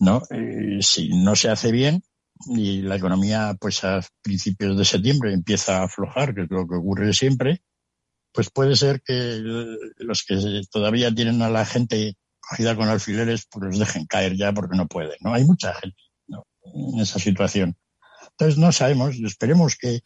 [0.01, 0.23] ¿no?
[0.31, 2.03] Eh, si no se hace bien
[2.49, 6.77] y la economía, pues a principios de septiembre empieza a aflojar, que es lo que
[6.77, 7.63] ocurre siempre,
[8.33, 9.41] pues puede ser que
[9.97, 14.53] los que todavía tienen a la gente cogida con alfileres, pues los dejen caer ya
[14.53, 15.33] porque no pueden, ¿no?
[15.33, 15.97] Hay mucha gente
[16.75, 17.77] en esa situación.
[18.33, 20.01] Entonces no sabemos, esperemos que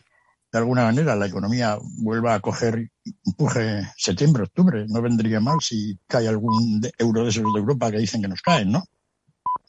[0.53, 2.91] de alguna manera la economía vuelva a coger
[3.25, 4.85] empuje septiembre, octubre.
[4.89, 8.43] No vendría mal si cae algún euro de esos de Europa que dicen que nos
[8.43, 8.85] caen, ¿no?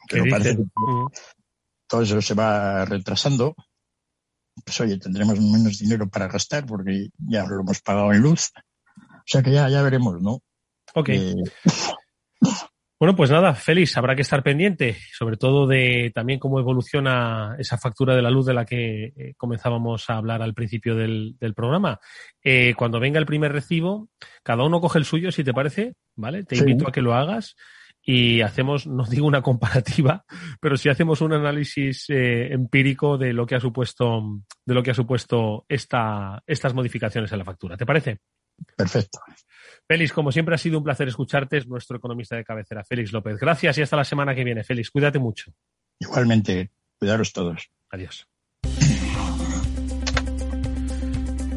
[0.10, 0.64] Pero parece que
[1.88, 3.56] todo eso se va retrasando.
[4.66, 8.52] Pues oye, tendremos menos dinero para gastar porque ya lo hemos pagado en luz.
[8.98, 10.42] O sea que ya, ya veremos, ¿no?
[10.96, 11.10] Ok.
[11.10, 11.36] Eh,
[13.02, 17.80] bueno, pues nada, Félix, habrá que estar pendiente, sobre todo de también cómo evoluciona esa
[17.80, 22.00] factura de la luz de la que eh, comenzábamos a hablar al principio del, programa.
[22.44, 24.10] Eh, cuando venga el primer recibo,
[24.44, 26.44] cada uno coge el suyo, si te parece, ¿vale?
[26.44, 27.56] Te invito a que lo hagas
[28.04, 30.24] y hacemos, no digo una comparativa,
[30.62, 34.92] pero sí hacemos un análisis eh, empírico de lo que ha supuesto, de lo que
[34.92, 37.76] ha supuesto esta, estas modificaciones en la factura.
[37.76, 38.20] ¿Te parece?
[38.78, 39.18] Perfecto.
[39.92, 43.38] Félix, como siempre ha sido un placer escucharte, es nuestro economista de cabecera, Félix López.
[43.38, 44.90] Gracias y hasta la semana que viene, Félix.
[44.90, 45.52] Cuídate mucho.
[46.00, 47.70] Igualmente, cuidaros todos.
[47.90, 48.26] Adiós.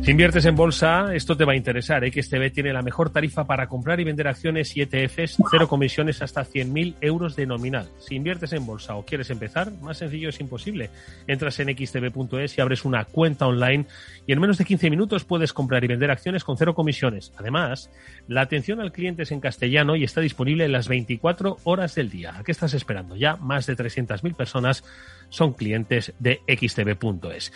[0.04, 2.04] Si inviertes en bolsa, esto te va a interesar.
[2.04, 6.44] XTB tiene la mejor tarifa para comprar y vender acciones y ETFs, cero comisiones hasta
[6.44, 7.88] 100.000 euros de nominal.
[8.00, 10.90] Si inviertes en bolsa o quieres empezar, más sencillo es imposible.
[11.26, 13.86] Entras en xtb.es y abres una cuenta online
[14.26, 17.32] y en menos de 15 minutos puedes comprar y vender acciones con cero comisiones.
[17.38, 17.90] Además,
[18.28, 22.10] la atención al cliente es en castellano y está disponible en las 24 horas del
[22.10, 22.36] día.
[22.36, 23.16] ¿A qué estás esperando?
[23.16, 24.84] Ya más de 300.000 personas
[25.30, 27.52] son clientes de xtb.es.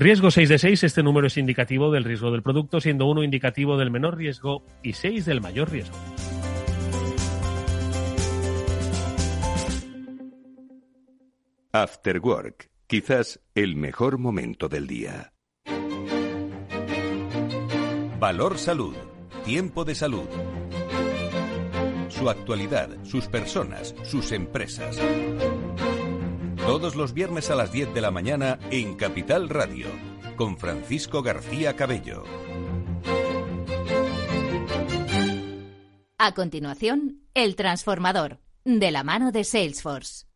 [0.00, 3.76] Riesgo 6 de 6, este número es indicativo del riesgo del producto, siendo 1 indicativo
[3.76, 5.94] del menor riesgo y 6 del mayor riesgo.
[11.72, 15.34] After Work, quizás el mejor momento del día.
[18.18, 18.96] Valor Salud,
[19.44, 20.28] tiempo de salud.
[22.08, 24.98] Su actualidad, sus personas, sus empresas.
[26.70, 29.88] Todos los viernes a las 10 de la mañana en Capital Radio,
[30.36, 32.22] con Francisco García Cabello.
[36.16, 40.29] A continuación, El Transformador, de la mano de Salesforce.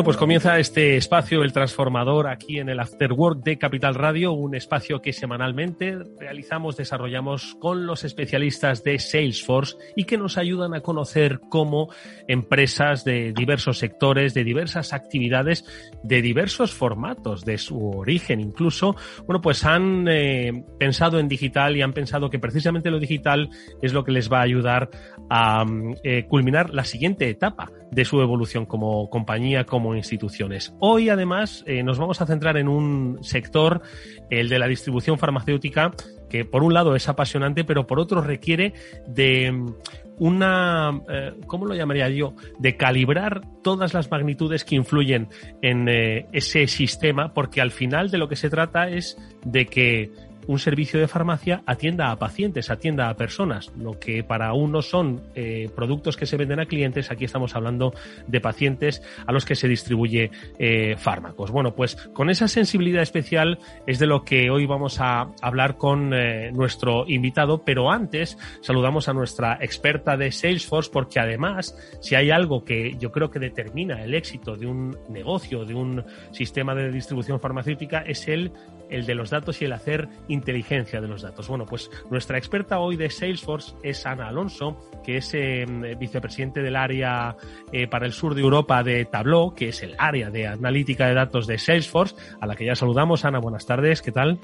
[0.00, 4.32] Bueno, pues comienza este espacio, el transformador, aquí en el After Work de Capital Radio,
[4.32, 10.72] un espacio que semanalmente realizamos, desarrollamos con los especialistas de Salesforce y que nos ayudan
[10.72, 11.92] a conocer cómo
[12.28, 15.66] empresas de diversos sectores, de diversas actividades,
[16.02, 21.82] de diversos formatos, de su origen incluso, bueno, pues han eh, pensado en digital y
[21.82, 23.50] han pensado que precisamente lo digital
[23.82, 24.88] es lo que les va a ayudar
[25.28, 25.66] a
[26.04, 30.74] eh, culminar la siguiente etapa de su evolución como compañía, como instituciones.
[30.78, 33.82] Hoy, además, eh, nos vamos a centrar en un sector,
[34.30, 35.92] el de la distribución farmacéutica,
[36.28, 38.72] que por un lado es apasionante, pero por otro requiere
[39.06, 39.74] de mm,
[40.18, 42.34] una, eh, ¿cómo lo llamaría yo?
[42.58, 45.28] De calibrar todas las magnitudes que influyen
[45.62, 50.10] en eh, ese sistema, porque al final de lo que se trata es de que
[50.46, 53.72] un servicio de farmacia atienda a pacientes, atienda a personas.
[53.76, 57.92] Lo que para uno son eh, productos que se venden a clientes, aquí estamos hablando
[58.26, 61.50] de pacientes a los que se distribuye eh, fármacos.
[61.50, 66.12] Bueno, pues con esa sensibilidad especial es de lo que hoy vamos a hablar con
[66.14, 72.30] eh, nuestro invitado, pero antes saludamos a nuestra experta de Salesforce porque además, si hay
[72.30, 76.90] algo que yo creo que determina el éxito de un negocio, de un sistema de
[76.90, 78.52] distribución farmacéutica, es el
[78.90, 81.48] el de los datos y el hacer inteligencia de los datos.
[81.48, 86.76] Bueno, pues nuestra experta hoy de Salesforce es Ana Alonso, que es em, vicepresidente del
[86.76, 87.36] área
[87.72, 91.14] eh, para el sur de Europa de Tableau, que es el área de analítica de
[91.14, 93.24] datos de Salesforce, a la que ya saludamos.
[93.24, 94.38] Ana, buenas tardes, ¿qué tal?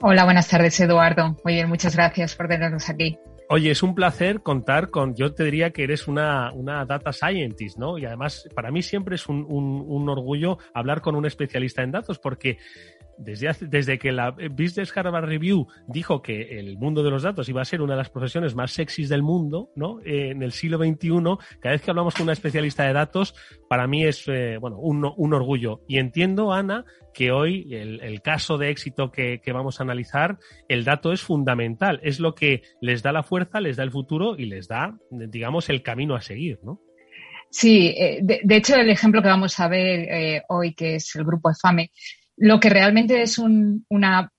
[0.00, 1.36] Hola, buenas tardes, Eduardo.
[1.44, 3.18] Muy bien, muchas gracias por tenernos aquí.
[3.50, 7.78] Oye, es un placer contar con, yo te diría que eres una, una data scientist,
[7.78, 7.96] ¿no?
[7.96, 11.90] Y además, para mí siempre es un, un, un orgullo hablar con un especialista en
[11.90, 12.58] datos, porque
[13.18, 17.62] desde, desde que la Business Harvard Review dijo que el mundo de los datos iba
[17.62, 20.00] a ser una de las profesiones más sexys del mundo, ¿no?
[20.04, 21.08] Eh, en el siglo XXI,
[21.60, 23.34] cada vez que hablamos con una especialista de datos,
[23.68, 25.82] para mí es, eh, bueno, un, un, orgullo.
[25.88, 30.38] Y entiendo, Ana, que hoy el, caso de éxito que, que, vamos a analizar,
[30.68, 32.00] el dato es fundamental.
[32.02, 35.68] Es lo que les da la fuerza, les da el futuro y les da, digamos,
[35.68, 36.80] el camino a seguir, ¿no?
[37.50, 41.24] Sí, eh, de, hecho el ejemplo que vamos a ver eh, hoy, que es el
[41.24, 41.90] grupo EFAME,
[42.38, 44.30] lo que realmente es un, una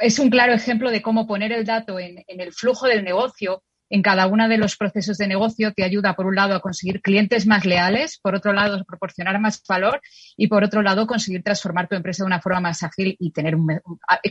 [0.00, 4.02] es un claro ejemplo de cómo poner el dato en, el flujo del negocio en
[4.02, 7.46] cada uno de los procesos de negocio te ayuda, por un lado, a conseguir clientes
[7.46, 10.00] más leales, por otro lado, a proporcionar más valor
[10.36, 13.56] y, por otro lado, conseguir transformar tu empresa de una forma más ágil y tener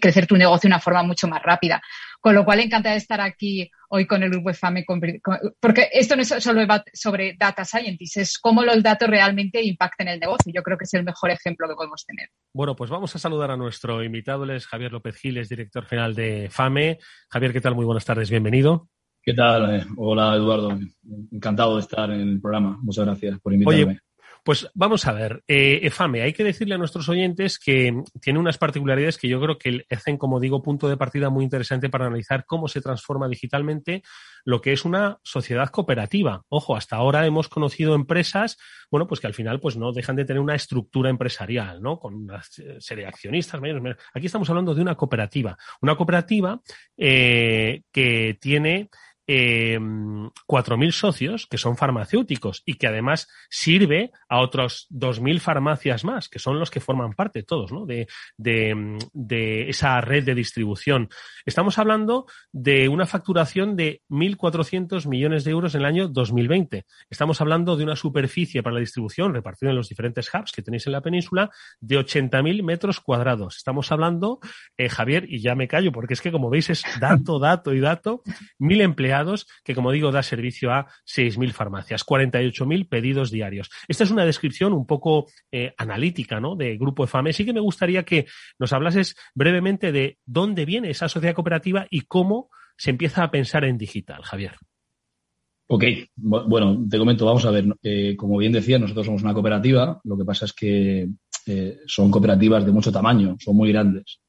[0.02, 1.82] crecer tu negocio de una forma mucho más rápida.
[2.22, 4.86] Con lo cual, encantada de estar aquí hoy con el grupo FAME,
[5.60, 10.20] porque esto no es solo sobre data scientists, es cómo los datos realmente impactan el
[10.20, 10.54] negocio.
[10.54, 12.30] Yo creo que es el mejor ejemplo que podemos tener.
[12.54, 16.50] Bueno, pues vamos a saludar a nuestro invitado, es Javier López Giles, director general de
[16.52, 17.00] FAME.
[17.30, 17.76] Javier, ¿qué tal?
[17.76, 18.90] Muy buenas tardes, bienvenido.
[19.22, 19.76] ¿Qué tal?
[19.76, 20.78] Eh, hola, Eduardo.
[21.32, 22.78] Encantado de estar en el programa.
[22.82, 24.00] Muchas gracias por invitarme.
[24.44, 28.58] Pues vamos a ver, eh, EFAME, hay que decirle a nuestros oyentes que tiene unas
[28.58, 32.46] particularidades que yo creo que hacen, como digo, punto de partida muy interesante para analizar
[32.46, 34.02] cómo se transforma digitalmente
[34.46, 36.44] lo que es una sociedad cooperativa.
[36.48, 38.58] Ojo, hasta ahora hemos conocido empresas,
[38.90, 42.00] bueno, pues que al final pues no dejan de tener una estructura empresarial, ¿no?
[42.00, 42.42] Con una
[42.80, 43.98] serie de accionistas mayores.
[44.14, 45.58] Aquí estamos hablando de una cooperativa.
[45.82, 46.62] Una cooperativa
[46.98, 48.90] eh, que tiene
[49.30, 56.04] eh, em, 4.000 socios que son farmacéuticos y que además sirve a otros 2.000 farmacias
[56.04, 57.86] más, que son los que forman parte todos ¿no?
[57.86, 58.08] de,
[58.38, 61.10] de, esa red de distribución.
[61.46, 66.86] Estamos hablando de una facturación de 1.400 millones de euros en el año 2020.
[67.10, 70.88] Estamos hablando de una superficie para la distribución repartida en los diferentes hubs que tenéis
[70.88, 73.58] en la península de 80.000 metros cuadrados.
[73.58, 74.40] Estamos hablando,
[74.78, 77.80] eh, Javier, y ya me callo porque es que como veis es dato, dato y
[77.80, 78.24] dato,
[78.58, 79.19] mil empleados
[79.64, 83.70] que, como digo, da servicio a 6.000 farmacias, 48.000 pedidos diarios.
[83.88, 86.56] Esta es una descripción un poco eh, analítica ¿no?
[86.56, 87.34] de Grupo EFAME.
[87.34, 92.02] Sí que me gustaría que nos hablases brevemente de dónde viene esa sociedad cooperativa y
[92.02, 94.56] cómo se empieza a pensar en digital, Javier.
[95.68, 95.84] Ok,
[96.16, 100.18] bueno, te comento, vamos a ver, eh, como bien decía, nosotros somos una cooperativa, lo
[100.18, 101.08] que pasa es que
[101.46, 104.20] eh, son cooperativas de mucho tamaño, son muy grandes.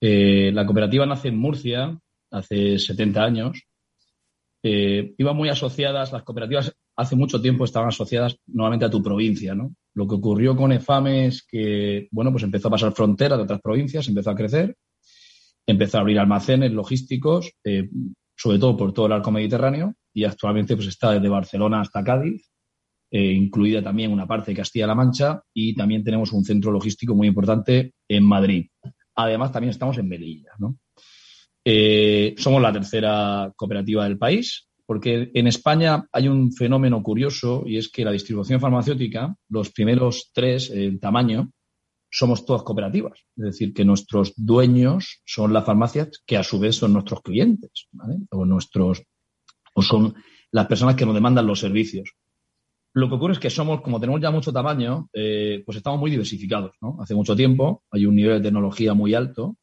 [0.00, 1.98] la cooperativa nace en Murcia
[2.30, 3.66] hace 70 años
[4.66, 9.54] eh, iban muy asociadas, las cooperativas hace mucho tiempo estaban asociadas nuevamente a tu provincia,
[9.54, 9.74] ¿no?
[9.92, 13.60] Lo que ocurrió con EFAME es que, bueno, pues empezó a pasar fronteras de otras
[13.60, 14.74] provincias, empezó a crecer,
[15.66, 17.90] empezó a abrir almacenes logísticos, eh,
[18.34, 22.50] sobre todo por todo el arco mediterráneo, y actualmente pues está desde Barcelona hasta Cádiz,
[23.10, 27.28] eh, incluida también una parte de Castilla-La Mancha, y también tenemos un centro logístico muy
[27.28, 28.68] importante en Madrid.
[29.14, 30.78] Además, también estamos en Melilla, ¿no?
[31.64, 37.78] Eh, somos la tercera cooperativa del país, porque en España hay un fenómeno curioso y
[37.78, 41.50] es que la distribución farmacéutica, los primeros tres en tamaño,
[42.10, 43.18] somos todas cooperativas.
[43.36, 47.88] Es decir, que nuestros dueños son las farmacias que a su vez son nuestros clientes,
[48.30, 49.02] O nuestros,
[49.74, 50.14] o son
[50.52, 52.12] las personas que nos demandan los servicios.
[52.92, 56.10] Lo que ocurre es que somos, como tenemos ya mucho tamaño, eh, pues estamos muy
[56.10, 59.56] diversificados, Hace mucho tiempo hay un nivel de tecnología muy alto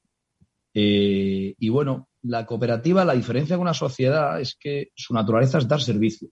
[0.73, 5.67] eh, y bueno, la cooperativa, la diferencia con una sociedad es que su naturaleza es
[5.67, 6.29] dar servicio.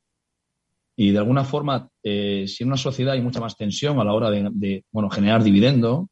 [0.96, 4.14] Y de alguna forma, eh, si en una sociedad hay mucha más tensión a la
[4.14, 6.10] hora de, bueno, generar dividendo,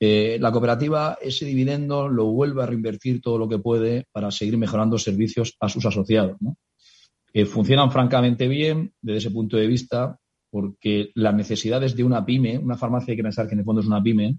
[0.00, 4.56] eh, la cooperativa ese dividendo lo vuelve a reinvertir todo lo que puede para seguir
[4.56, 6.36] mejorando servicios a sus asociados.
[6.40, 6.56] ¿no?
[7.46, 10.18] funcionan francamente bien desde ese punto de vista
[10.50, 13.80] porque las necesidades de una pyme, una farmacia hay que pensar que en el fondo
[13.80, 14.38] es una pyme,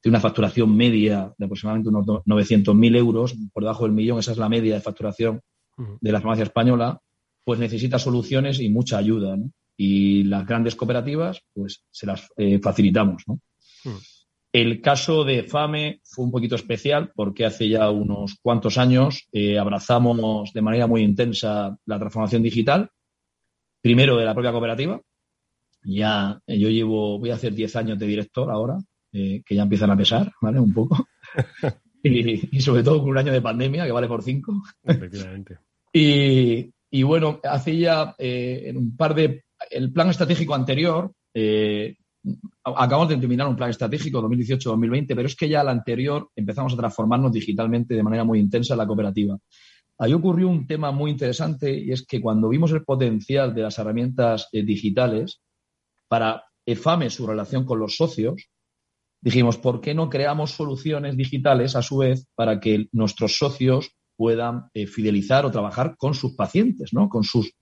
[0.00, 4.38] tiene una facturación media de aproximadamente unos 900.000 euros, por debajo del millón, esa es
[4.38, 5.40] la media de facturación
[6.00, 7.00] de la farmacia española,
[7.44, 9.36] pues necesita soluciones y mucha ayuda.
[9.76, 13.24] Y las grandes cooperativas, pues se las eh, facilitamos.
[14.52, 19.58] El caso de FAME fue un poquito especial porque hace ya unos cuantos años eh,
[19.58, 22.90] abrazamos de manera muy intensa la transformación digital,
[23.80, 25.00] primero de la propia cooperativa.
[25.82, 28.78] Ya yo llevo, voy a hacer 10 años de director ahora
[29.12, 30.60] eh, que ya empiezan a pesar, ¿vale?
[30.60, 31.06] Un poco.
[32.02, 34.62] y, sobre todo con un año de pandemia que vale por cinco.
[34.84, 35.58] Efectivamente.
[35.92, 39.44] y, bueno, hace ya eh, en un par de.
[39.68, 41.96] El plan estratégico anterior, eh,
[42.64, 46.76] acabamos de terminar un plan estratégico 2018-2020, pero es que ya el anterior empezamos a
[46.76, 49.36] transformarnos digitalmente de manera muy intensa en la cooperativa.
[49.98, 53.78] Ahí ocurrió un tema muy interesante y es que cuando vimos el potencial de las
[53.78, 55.42] herramientas digitales
[56.08, 58.49] para EFAME, su relación con los socios,
[59.20, 64.68] dijimos, ¿por qué no creamos soluciones digitales a su vez para que nuestros socios puedan
[64.74, 67.08] eh, fidelizar o trabajar con sus pacientes, ¿no?
[67.08, 67.52] Con sus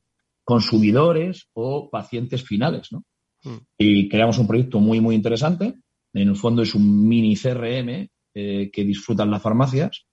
[0.44, 3.04] consumidores o pacientes finales, ¿no?
[3.44, 3.58] Hmm.
[3.76, 5.74] Y creamos un proyecto muy, muy interesante.
[6.12, 10.06] En el fondo es un mini CRM eh, que disfrutan las farmacias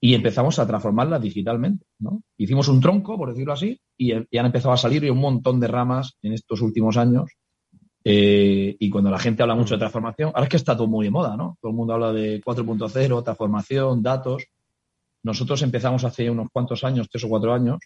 [0.00, 2.22] y empezamos a transformarlas digitalmente, ¿no?
[2.36, 5.68] Hicimos un tronco, por decirlo así, y, y han empezado a salir un montón de
[5.68, 7.30] ramas en estos últimos años
[8.04, 11.06] Eh, y cuando la gente habla mucho de transformación, ahora es que está todo muy
[11.06, 11.56] de moda, ¿no?
[11.60, 14.44] Todo el mundo habla de 4.0, transformación, datos.
[15.22, 17.78] Nosotros empezamos hace unos cuantos años, tres o cuatro años,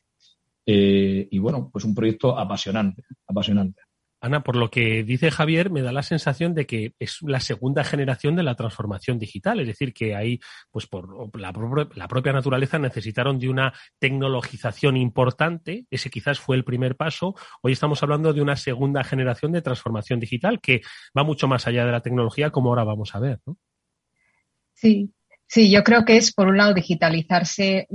[0.65, 3.83] eh, y bueno, pues un proyecto apasionante, apasionante.
[4.21, 7.85] Ana, por lo que dice Javier, me da la sensación de que es la segunda
[7.85, 10.41] generación de la transformación digital, es decir, que ahí,
[10.71, 11.53] pues por la,
[11.95, 17.35] la, propia naturaleza necesitaron de una tecnologización importante, ese quizás fue el primer paso.
[17.63, 20.81] Hoy estamos hablando de una segunda generación de transformación digital que
[21.17, 23.59] va mucho más allá de la tecnología, como ahora vamos a ver, ¿no?
[24.73, 25.13] Sí,
[25.49, 27.87] Sí, yo creo que es, por un lado, digitalizarse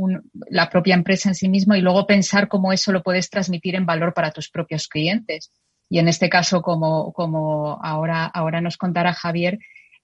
[0.49, 3.85] la propia empresa en sí misma y luego pensar cómo eso lo puedes transmitir en
[3.85, 5.51] valor para tus propios clientes.
[5.91, 9.59] Y en este caso, como, como ahora, ahora nos contará Javier,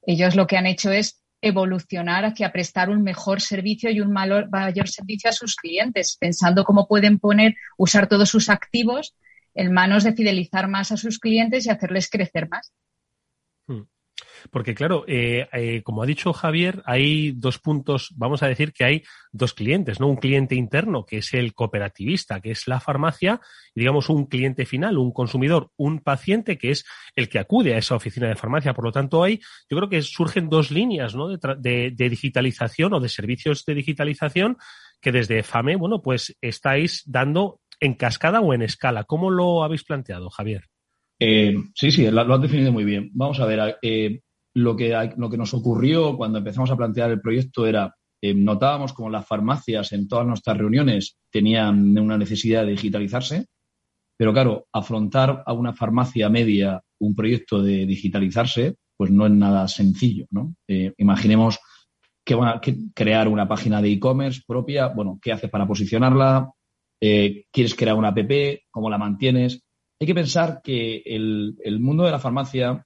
[0.06, 4.50] ellos lo que han hecho es evolucionar hacia prestar un mejor servicio y un mayor,
[4.50, 9.16] mayor servicio a sus clientes, pensando cómo pueden poner, usar todos sus activos
[9.56, 12.74] en manos de fidelizar más a sus clientes y hacerles crecer más.
[14.52, 18.84] Porque claro, eh, eh, como ha dicho Javier, hay dos puntos, vamos a decir que
[18.84, 20.08] hay dos clientes, ¿no?
[20.08, 23.40] Un cliente interno, que es el cooperativista, que es la farmacia,
[23.76, 26.86] y digamos un cliente final, un consumidor, un paciente, que es
[27.16, 28.74] el que acude a esa oficina de farmacia.
[28.74, 31.28] Por lo tanto, hay, yo creo que surgen dos líneas, ¿no?
[31.30, 34.58] De, digitalización o de servicios de digitalización
[35.02, 39.04] que desde FAME, bueno, pues estáis dando en cascada o en escala.
[39.04, 40.64] ¿Cómo lo habéis planteado, Javier?
[41.20, 43.10] Eh, sí, sí, lo, has definido muy bien.
[43.14, 44.22] Vamos a ver, eh,
[44.58, 48.92] lo, que, lo que nos ocurrió cuando empezamos a plantear el proyecto era, eh, notábamos
[48.94, 53.46] como las farmacias en todas nuestras reuniones tenían una necesidad de digitalizarse,
[54.18, 59.68] pero claro, afrontar a una farmacia media un proyecto de digitalizarse, pues no es nada
[59.68, 60.56] sencillo, ¿no?
[60.68, 61.60] imaginemos
[62.26, 62.60] que a
[62.96, 66.52] crear una página de e-commerce propia, bueno, ¿qué haces para posicionarla?
[67.00, 68.20] ¿Quieres crear una app?
[68.72, 69.62] ¿Cómo la mantienes?
[70.00, 72.86] hay que pensar que el, mundo de la farmacia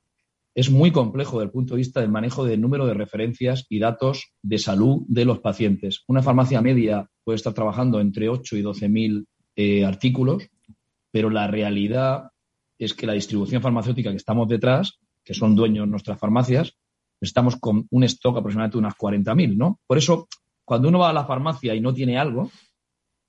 [0.54, 3.80] es muy complejo desde el punto de vista del manejo del número de referencias y
[3.80, 6.04] datos de salud de los pacientes.
[6.08, 10.50] Una farmacia media puede estar trabajando entre 8 y 12 mil eh, artículos,
[11.12, 12.32] pero la realidad
[12.78, 16.74] es que la distribución farmacéutica que estamos detrás, que son dueños de nuestras farmacias,
[17.22, 19.80] estamos con un stock aproximadamente de unas 40.000, ¿no?
[19.88, 20.28] Por eso,
[20.66, 22.50] cuando uno va a la farmacia y no tiene algo,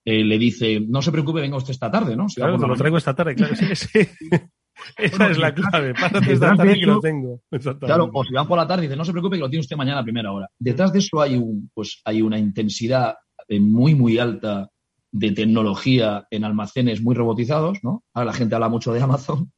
[0.05, 2.27] eh, le dice, no se preocupe, venga usted esta tarde, ¿no?
[2.35, 3.89] claro, te lo traigo esta tarde, claro, sí, sí.
[4.97, 7.41] Esa es la clave, pásate esta tarde que lo tengo.
[7.80, 9.61] Claro, o si van por la tarde y dice, no se preocupe, que lo tiene
[9.61, 10.49] usted mañana a primera hora.
[10.59, 13.16] Detrás de eso hay, un, pues, hay una intensidad
[13.49, 14.70] eh, muy, muy alta
[15.11, 18.05] de tecnología en almacenes muy robotizados, ¿no?
[18.14, 19.53] Ahora la gente habla mucho de Amazon,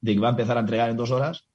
[0.00, 1.46] de que va a empezar a entregar en dos horas,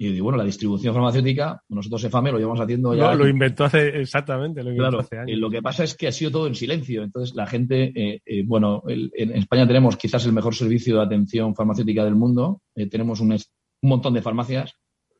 [0.00, 3.10] y digo, bueno, la distribución farmacéutica, nosotros EFAME lo llevamos haciendo ya.
[3.10, 5.36] No, lo inventó hace, exactamente, lo inventó hace años.
[5.40, 7.02] Lo que pasa es que ha sido todo en silencio.
[7.02, 11.52] Entonces, la gente, eh, eh, bueno, en España tenemos quizás el mejor servicio de atención
[11.52, 12.62] farmacéutica del mundo.
[12.76, 13.40] Eh, tenemos un, un,
[13.82, 14.72] montón de farmacias,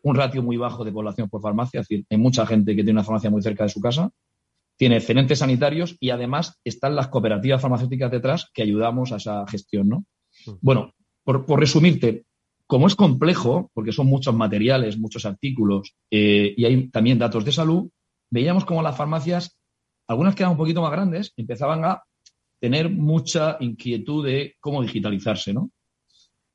[0.05, 1.81] un ratio muy bajo de población por farmacia.
[1.81, 4.13] Es decir, hay mucha gente que tiene una farmacia muy cerca de su casa.
[4.77, 9.89] Tiene excelentes sanitarios y además están las cooperativas farmacéuticas detrás que ayudamos a esa gestión,
[9.89, 10.05] ¿no?
[10.47, 10.53] Mm.
[10.61, 12.27] Bueno, por, por resumirte,
[12.69, 17.51] como es complejo, porque son muchos materiales, muchos artículos eh, y hay también datos de
[17.51, 17.89] salud,
[18.29, 19.59] veíamos como las farmacias,
[20.07, 22.03] algunas que eran un poquito más grandes, empezaban a
[22.61, 25.71] tener mucha inquietud de cómo digitalizarse, ¿no?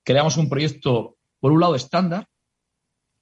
[0.03, 2.27] Creamos un proyecto, por un lado, estándar,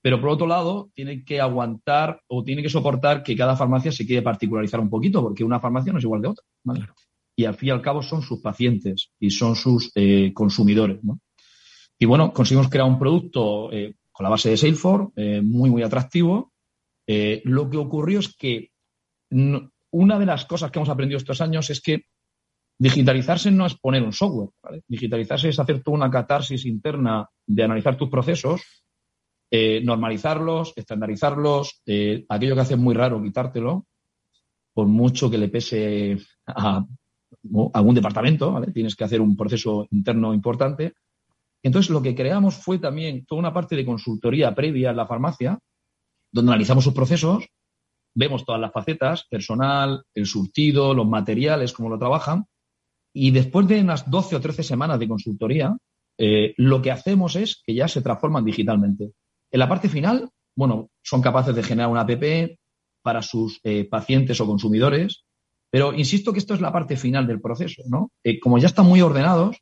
[0.02, 4.06] pero por otro lado, tiene que aguantar o tiene que soportar que cada farmacia se
[4.06, 6.44] quiere particularizar un poquito, porque una farmacia no es igual de otra.
[7.38, 11.02] Y al fin y al cabo son sus pacientes y son sus eh, consumidores.
[11.04, 11.22] ¿no?
[12.02, 15.84] Y bueno, conseguimos crear un producto eh, con la base de Salesforce, eh, muy, muy
[15.84, 16.52] atractivo.
[17.06, 18.72] Eh, lo que ocurrió es que
[19.30, 22.06] una de las cosas que hemos aprendido estos años es que
[22.80, 24.50] digitalizarse no es poner un software.
[24.88, 28.84] Digitalizarse es hacer toda una catarsis interna de analizar tus procesos,
[29.52, 31.84] normalizarlos, estandarizarlos,
[32.30, 33.86] aquello que hace muy raro quitártelo,
[34.74, 36.84] por mucho que le pese a,
[37.74, 40.94] algún departamento, tienes que hacer un proceso interno importante
[41.64, 45.60] entonces, lo que creamos fue también toda una parte de consultoría previa en la farmacia,
[46.32, 47.48] donde analizamos sus procesos,
[48.16, 52.46] vemos todas las facetas, personal, el surtido, los materiales, cómo lo trabajan,
[53.14, 55.78] y después de unas 12 o 13 semanas de consultoría,
[56.18, 59.12] eh, lo que hacemos es que ya se transforman digitalmente.
[59.52, 62.24] En la parte final, bueno, son capaces de generar una app
[63.02, 65.26] para sus eh, pacientes o consumidores,
[65.70, 68.12] pero insisto que esto es la parte final del proceso, ¿no?
[68.24, 69.58] Eh, como ya están muy ordenados,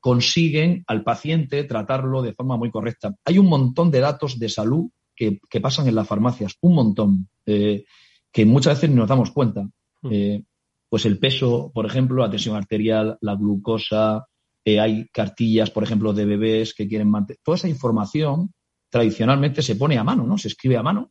[0.00, 3.14] consiguen al paciente tratarlo de forma muy correcta.
[3.24, 7.84] Hay un montón de datos de salud que, pasan en las farmacias, un montón, eh,
[8.32, 9.62] que muchas veces nos damos cuenta.
[10.02, 10.08] Hmm.
[10.12, 10.44] Eh,
[10.88, 14.26] pues el peso, por ejemplo, la tensión arterial, la glucosa,
[14.64, 17.40] eh, hay cartillas, por ejemplo, de bebés que quieren mantener.
[17.42, 18.52] Toda esa información
[18.90, 20.38] tradicionalmente se pone a mano, ¿no?
[20.38, 21.10] Se escribe a mano.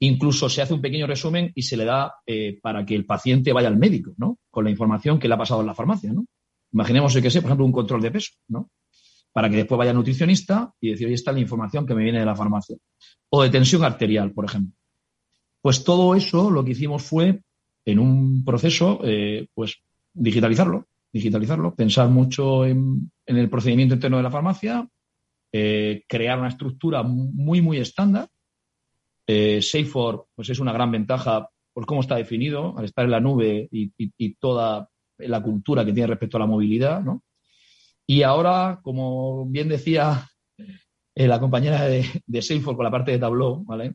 [0.00, 2.12] Incluso se hace un pequeño resumen y se le da
[2.62, 4.38] para que el paciente vaya al médico, ¿no?
[4.50, 6.26] Con la información que le ha pasado en la farmacia, ¿no?
[6.74, 8.70] Imaginemos que sé, por ejemplo, un control de peso, ¿no?
[9.32, 12.18] Para que después vaya al nutricionista y decir, oye, está la información que me viene
[12.18, 12.76] de la farmacia.
[13.30, 14.76] O de tensión arterial, por ejemplo.
[15.62, 17.40] Pues todo eso lo que hicimos fue,
[17.84, 24.30] en un proceso, eh, pues digitalizarlo, digitalizarlo, pensar mucho en, el procedimiento interno de la
[24.30, 24.88] farmacia,
[25.52, 28.28] eh, crear una estructura muy, muy estándar.
[29.26, 29.60] Eh,
[30.34, 34.34] pues es una gran ventaja por cómo está definido, al estar en la nube y,
[34.34, 34.88] toda
[35.18, 37.22] la cultura que tiene respecto a la movilidad, ¿no?
[38.06, 40.28] Y ahora, como bien decía
[41.14, 43.94] eh, la compañera de, de Salesforce con la parte de Tableau, ¿vale?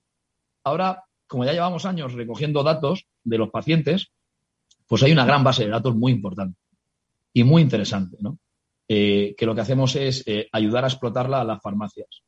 [0.63, 4.11] Ahora, como ya llevamos años recogiendo datos de los pacientes,
[4.87, 6.57] pues hay una gran base de datos muy importante
[7.33, 8.39] y muy interesante, ¿no?
[8.87, 12.23] Eh, que lo que hacemos es eh, ayudar a explotarla a las farmacias.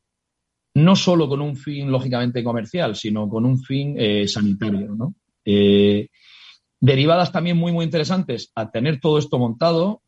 [0.74, 5.14] No solo con un fin, lógicamente, comercial, sino con un fin sanitario, ¿no?
[6.82, 10.02] Derivadas también muy, muy interesantes a tener todo esto montado,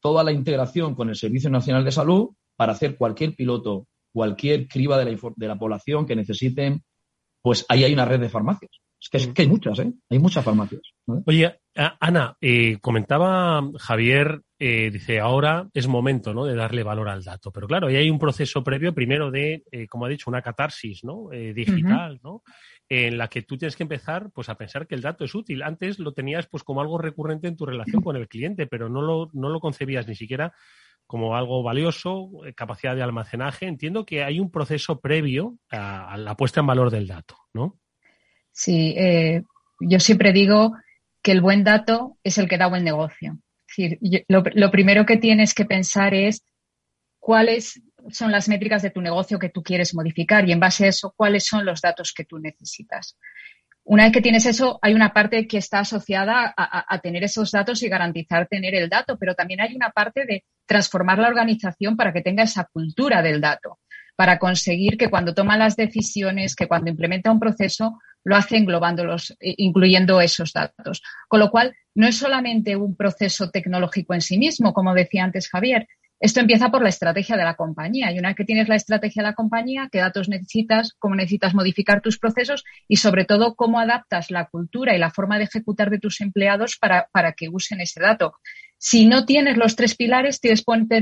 [0.00, 4.98] toda la integración con el Servicio Nacional de Salud para hacer cualquier piloto, cualquier criba
[4.98, 6.82] de la, de la población que necesiten,
[7.42, 8.70] pues ahí hay una red de farmacias.
[9.00, 9.90] Es que, hay muchas, ¿eh?
[10.10, 10.82] Hay muchas farmacias.
[11.24, 16.44] Oye, Ana, eh, comentaba Javier, eh, dice, ahora es momento ¿no?
[16.44, 17.50] de darle valor al dato.
[17.50, 21.02] Pero claro, ahí hay un proceso previo, primero de, eh, como ha dicho, una catarsis
[21.02, 21.30] ¿no?
[21.30, 22.42] digital, ¿no?
[22.90, 25.62] En la que tú tienes que empezar pues, a pensar que el dato es útil.
[25.62, 29.00] Antes lo tenías pues, como algo recurrente en tu relación con el cliente, pero no
[29.00, 30.52] lo, no lo concebías ni siquiera
[31.06, 33.66] como algo valioso, capacidad de almacenaje.
[33.66, 37.78] Entiendo que hay un proceso previo a, la puesta en valor del dato, ¿no?
[38.52, 39.42] Sí, eh,
[39.80, 40.72] yo siempre digo
[41.22, 43.38] que el buen dato es el que da buen negocio.
[43.68, 46.44] Es decir, lo, primero que tienes que pensar es
[47.18, 50.88] cuáles son las métricas de tu negocio que tú quieres modificar y en base a
[50.88, 53.16] eso, cuáles son los datos que tú necesitas.
[53.84, 57.82] Una vez que tienes eso, hay una parte que está asociada a, tener esos datos
[57.82, 62.12] y garantizar tener el dato, pero también hay una parte de transformar la organización para
[62.12, 63.80] que tenga esa cultura del dato,
[64.14, 69.32] para conseguir que cuando toma las decisiones, que cuando implementa un proceso, lo hace englobándolos,
[69.40, 71.02] eh, incluyendo esos datos.
[71.26, 75.48] Con lo cual, no es solamente un proceso tecnológico en sí mismo, como decía antes
[75.48, 75.88] Javier.
[76.20, 78.12] Esto empieza por la estrategia de la compañía.
[78.12, 81.54] Y una vez que tienes la estrategia de la compañía, qué datos necesitas, cómo necesitas
[81.54, 85.88] modificar tus procesos y, sobre todo, cómo adaptas la cultura y la forma de ejecutar
[85.88, 88.34] de tus empleados para, para que usen ese dato.
[88.76, 90.40] Si no tienes los tres pilares,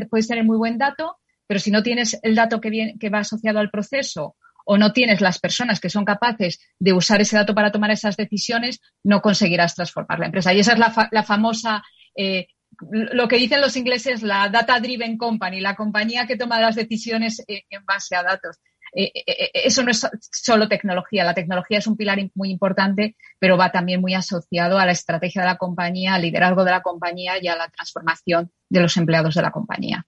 [0.09, 3.21] puedes tener muy buen dato, pero si no tienes el dato que, viene, que va
[3.21, 4.37] asociado al proceso
[4.71, 8.17] o no tienes las personas que son capaces de usar ese dato para tomar esas
[8.17, 10.53] decisiones, no conseguirás transformar la empresa.
[10.53, 11.83] Y esa es la, famosa,
[12.15, 12.49] eh,
[12.81, 17.45] lo que dicen los ingleses, la data driven company, la compañía que toma las decisiones
[17.49, 18.59] eh, en base a datos.
[18.95, 19.13] Eh,
[19.53, 24.01] eso no es solo tecnología, la tecnología es un pilar muy importante, pero va también
[24.01, 27.57] muy asociado a la estrategia de la compañía, al liderazgo de la compañía y a
[27.57, 30.07] la transformación de los empleados de la compañía.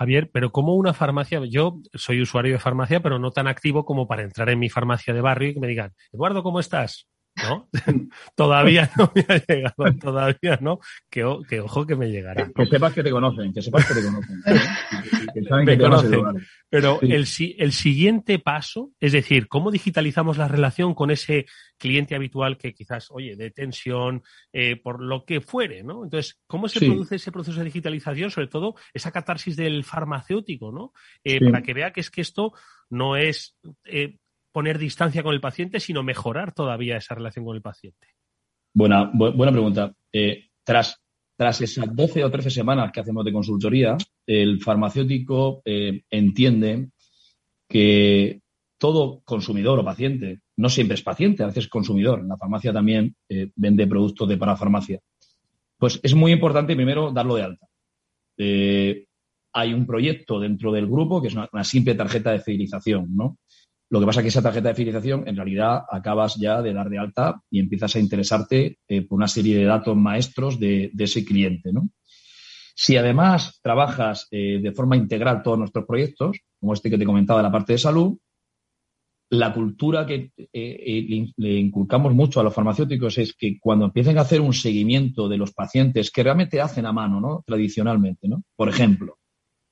[0.00, 4.08] Javier, pero como una farmacia, yo soy usuario de farmacia, pero no tan activo como
[4.08, 7.09] para entrar en mi farmacia de barrio y que me digan, Eduardo, ¿cómo estás?
[7.36, 7.68] ¿No?
[8.34, 12.50] todavía no me ha llegado, todavía no, que, ojo que me llegará.
[12.54, 14.42] Que sepas que te conocen, que sepas que te conocen.
[15.64, 16.46] me conocen.
[16.68, 17.26] Pero el,
[17.58, 21.46] el siguiente paso, es decir, ¿cómo digitalizamos la relación con ese
[21.80, 24.22] cliente habitual que quizás, oye, de tensión,
[24.52, 26.04] eh, por lo que fuere, ¿no?
[26.04, 28.30] Entonces, ¿cómo se produce ese proceso de digitalización?
[28.30, 30.92] Sobre todo, esa catarsis del farmacéutico, ¿no?
[31.24, 32.52] Eh, para que vea que es que esto
[32.90, 34.18] no es eh,
[34.52, 38.08] poner distancia con el paciente, sino mejorar todavía esa relación con el paciente?
[38.72, 39.92] Buena, buena pregunta.
[40.12, 41.00] Eh, tras,
[41.36, 43.96] tras esas 12 o 13 semanas que hacemos de consultoría,
[44.26, 46.90] el farmacéutico eh, entiende
[47.68, 48.40] que
[48.78, 52.72] todo consumidor o paciente, no siempre es paciente, a veces es consumidor, en la farmacia
[52.72, 55.00] también eh, vende productos de parafarmacia,
[55.76, 57.66] pues es muy importante primero darlo de alta.
[59.52, 63.38] hay un proyecto dentro del grupo que es una, una simple tarjeta de fidelización, ¿no?
[63.90, 66.88] Lo que pasa es que esa tarjeta de fidelización, en realidad, acabas ya de dar
[66.88, 71.24] de alta y empiezas a interesarte eh, por una serie de datos maestros de, ese
[71.24, 71.72] cliente.
[71.72, 71.90] ¿no?
[72.72, 77.40] Si además trabajas eh, de forma integral todos nuestros proyectos, como este que te comentaba
[77.40, 78.16] de la parte de salud,
[79.30, 84.22] la cultura que eh, le inculcamos mucho a los farmacéuticos es que cuando empiecen a
[84.22, 87.42] hacer un seguimiento de los pacientes que realmente hacen a mano, ¿no?
[87.44, 88.42] Tradicionalmente, ¿no?
[88.56, 89.19] Por ejemplo,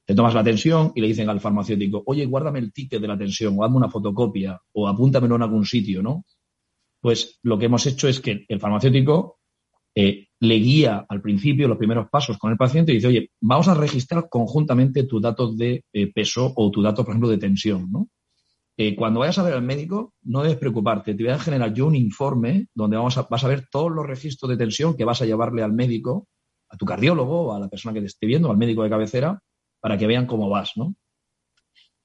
[0.09, 3.19] te tomas la tensión y le dicen al farmacéutico, oye, guárdame el ticket de la
[3.19, 6.25] tensión o hazme una fotocopia o apúntamelo en algún sitio, ¿no?
[6.99, 9.39] Pues lo que hemos hecho es que el farmacéutico
[9.95, 13.69] eh, le guía al principio los primeros pasos con el paciente y dice, oye, vamos
[13.69, 17.93] a registrar conjuntamente tus datos de eh, peso o tus datos, por ejemplo, de tensión,
[17.93, 18.09] ¿no?
[18.79, 21.15] Eh, cuando vayas a ver al médico, no debes preocuparte.
[21.15, 24.07] Te voy a generar yo un informe donde vamos a, vas a ver todos los
[24.07, 26.29] registros de tensión que vas a llevarle al médico,
[26.71, 29.43] a tu cardiólogo a la persona que te esté viendo, al médico de cabecera,
[29.81, 30.95] para que vean cómo vas, ¿no?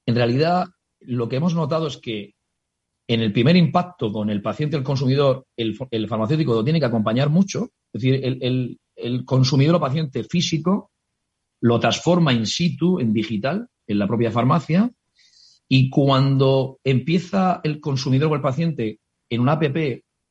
[0.06, 0.66] En realidad,
[1.00, 2.34] lo que hemos notado es que
[3.08, 7.28] en el primer impacto con el paciente, el consumidor, el, farmacéutico lo tiene que acompañar
[7.28, 7.70] mucho.
[7.92, 10.90] Es decir, el, el consumidor o paciente físico
[11.60, 14.90] lo transforma in situ, en digital, en la propia farmacia,
[15.68, 19.00] y cuando empieza el consumidor o el paciente
[19.30, 19.64] en una app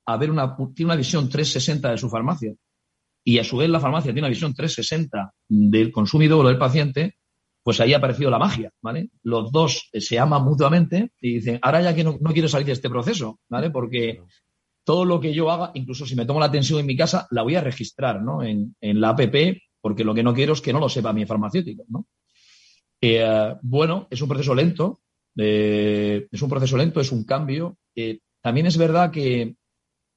[0.06, 2.54] a ver una, tiene una visión 360 de su farmacia
[3.26, 7.18] y a su vez la farmacia tiene una visión 360 del consumidor o del paciente,
[7.64, 9.10] pues ahí ha aparecido la magia, ¿vale?
[9.24, 12.90] Los dos se aman mutuamente y dicen, ahora ya que no, quiero salir de este
[12.90, 13.72] proceso, ¿vale?
[13.72, 14.22] Porque
[14.84, 17.42] todo lo que yo haga, incluso si me tomo la atención en mi casa, la
[17.42, 18.44] voy a registrar, ¿no?
[18.44, 19.22] En, la app,
[19.80, 22.06] porque lo que no quiero es que no lo sepa mi farmacéutico, ¿no?
[23.02, 25.02] Eh, bueno, es un proceso lento,
[25.36, 27.78] es un proceso lento, es un cambio.
[27.96, 29.56] Eh, también es verdad que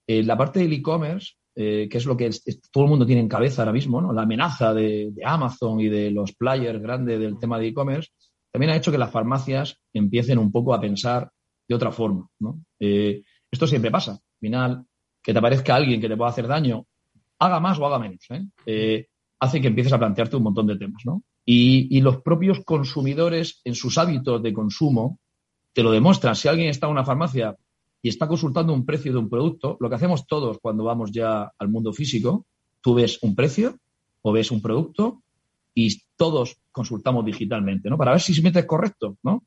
[0.07, 2.31] eh, la parte del e-commerce, eh, que es lo que
[2.71, 4.13] todo el mundo tiene en cabeza ahora mismo, ¿no?
[4.13, 8.11] la amenaza de, Amazon y de los players grandes del tema de e-commerce,
[8.53, 11.31] también ha hecho que las farmacias empiecen un poco a pensar
[11.67, 12.29] de otra forma.
[12.79, 14.13] esto siempre pasa.
[14.13, 14.85] Al final,
[15.23, 16.85] que te aparezca alguien que te pueda hacer daño,
[17.39, 18.27] haga más o haga menos,
[19.41, 21.03] hace que empieces a plantearte un montón de temas.
[21.05, 21.23] ¿no?
[21.45, 25.21] Y, los propios consumidores en sus hábitos de consumo
[25.73, 26.35] te lo demuestran.
[26.35, 27.57] Si alguien está en una farmacia
[28.07, 31.51] y está consultando un precio de un producto, lo que hacemos todos cuando vamos ya
[31.59, 32.47] al mundo físico,
[32.81, 33.81] tú ves un precio
[34.23, 35.25] o ves un producto
[35.75, 37.99] y todos consultamos digitalmente, ¿no?
[37.99, 39.43] Para ver si se mete correcto, ¿no?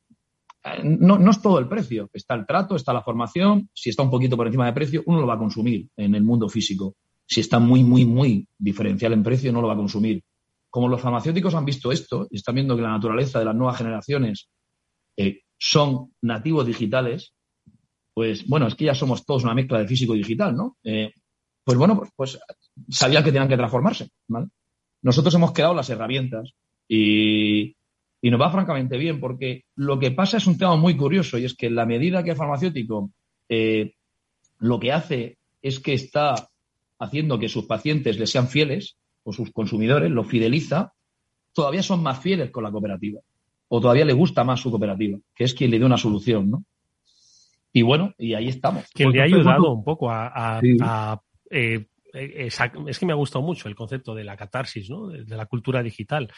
[0.62, 1.18] Eh, ¿no?
[1.18, 4.36] No es todo el precio, está el trato, está la formación, si está un poquito
[4.36, 6.96] por encima de precio, uno lo va a consumir en el mundo físico.
[7.26, 10.22] Si está muy, muy, muy diferencial en precio, no lo va a consumir
[10.68, 13.78] como los farmacéuticos han visto esto y están viendo que la naturaleza de las nuevas
[13.78, 14.50] generaciones
[15.16, 17.32] eh, son nativos digitales,
[18.14, 20.76] pues bueno, es que ya somos todos una mezcla de físico y digital, ¿no?
[20.84, 21.12] Eh,
[21.64, 22.38] pues bueno, pues, pues,
[22.88, 24.48] sabían que tenían que transformarse, ¿vale?
[25.02, 26.52] Nosotros hemos creado las herramientas
[26.88, 27.76] y,
[28.22, 31.54] nos va francamente bien porque lo que pasa es un tema muy curioso y es
[31.54, 33.10] que en la medida que el farmacéutico
[33.48, 33.94] eh,
[34.58, 36.34] lo que hace es que está
[36.98, 40.92] haciendo que sus pacientes le sean fieles, o sus consumidores, los fideliza,
[41.52, 43.20] todavía son más fieles con la cooperativa
[43.72, 46.64] o todavía le gusta más su cooperativa, que es quien le dé una solución, ¿no?
[47.72, 48.84] Y bueno, y ahí estamos.
[48.92, 50.60] Quien le ha ayudado un poco a,
[51.50, 52.48] eh, eh,
[52.86, 55.08] es que me ha gustado mucho el concepto de la catarsis, ¿no?
[55.08, 56.30] De, la cultura digital.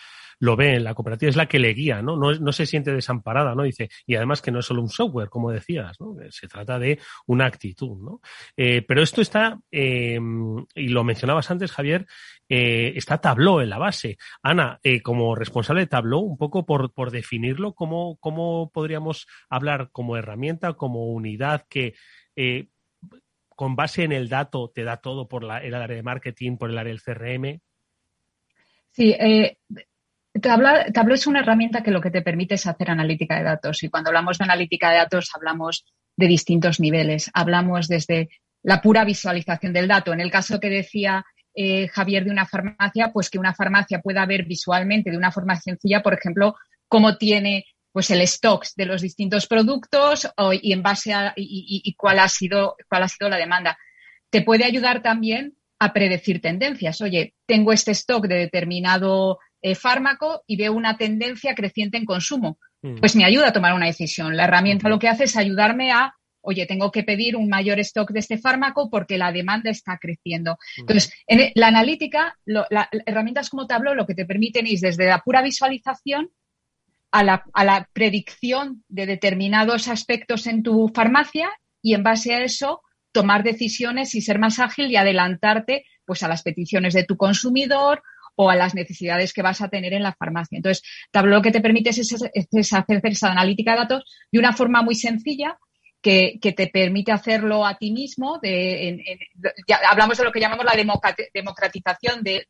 [0.42, 2.16] Lo ve en la cooperativa, es la que le guía, ¿no?
[2.16, 3.62] No, se siente desamparada, ¿no?
[3.62, 5.96] Dice, y además que no es solo un software, como decías.
[6.30, 8.20] Se trata de una actitud, ¿no?
[8.56, 12.06] Eh, pero esto está, em, y lo mencionabas antes, Javier,
[12.48, 14.18] eh, está Tableau en la base.
[14.42, 20.16] Ana, como responsable de Tableau, un poco por, por definirlo, ¿cómo, ¿cómo podríamos hablar como
[20.16, 21.94] herramienta, como unidad que
[23.54, 26.70] con base en el dato te da todo por la, el área de marketing, por
[26.70, 27.60] el área del CRM?
[28.90, 29.56] Sí, eh,
[30.40, 33.82] Tableau, es una herramienta que lo que te permite es hacer analítica de datos.
[33.82, 35.84] Y cuando hablamos de analítica de datos, hablamos
[36.16, 37.30] de distintos niveles.
[37.34, 38.28] Hablamos desde
[38.62, 40.12] la pura visualización del dato.
[40.12, 41.24] En el caso que decía
[41.54, 45.56] eh, Javier de una farmacia, pues que una farmacia pueda ver visualmente de una forma
[45.56, 46.56] sencilla, por ejemplo,
[46.88, 50.26] cómo tiene pues el stock de los distintos productos
[50.62, 53.76] y en base a y, cuál ha sido cuál ha sido la demanda.
[54.30, 57.02] Te puede ayudar también a predecir tendencias.
[57.02, 62.58] Oye, tengo este stock de determinado eh, fármaco y veo una tendencia creciente en consumo.
[62.82, 62.96] Mm.
[62.96, 64.36] Pues me ayuda a tomar una decisión.
[64.36, 68.10] La herramienta lo que hace es ayudarme a, oye, tengo que pedir un mayor stock
[68.10, 70.58] de este fármaco porque la demanda está creciendo.
[70.76, 75.20] Entonces, en la analítica, las herramientas como Tableau lo que te permiten es desde la
[75.20, 76.30] pura visualización
[77.12, 77.22] a
[77.64, 81.50] la, predicción de determinados aspectos en tu farmacia
[81.82, 82.82] y en base a eso
[83.12, 88.02] tomar decisiones y ser más ágil y adelantarte pues a las peticiones de tu consumidor
[88.34, 90.56] o a las necesidades que vas a tener en la farmacia.
[90.56, 94.82] Entonces, Tableau lo que te permite es, hacer esa analítica de datos de una forma
[94.82, 95.58] muy sencilla
[96.00, 98.40] que, te permite hacerlo a ti mismo.
[99.90, 100.98] hablamos de lo que llamamos la
[101.32, 102.46] democratización de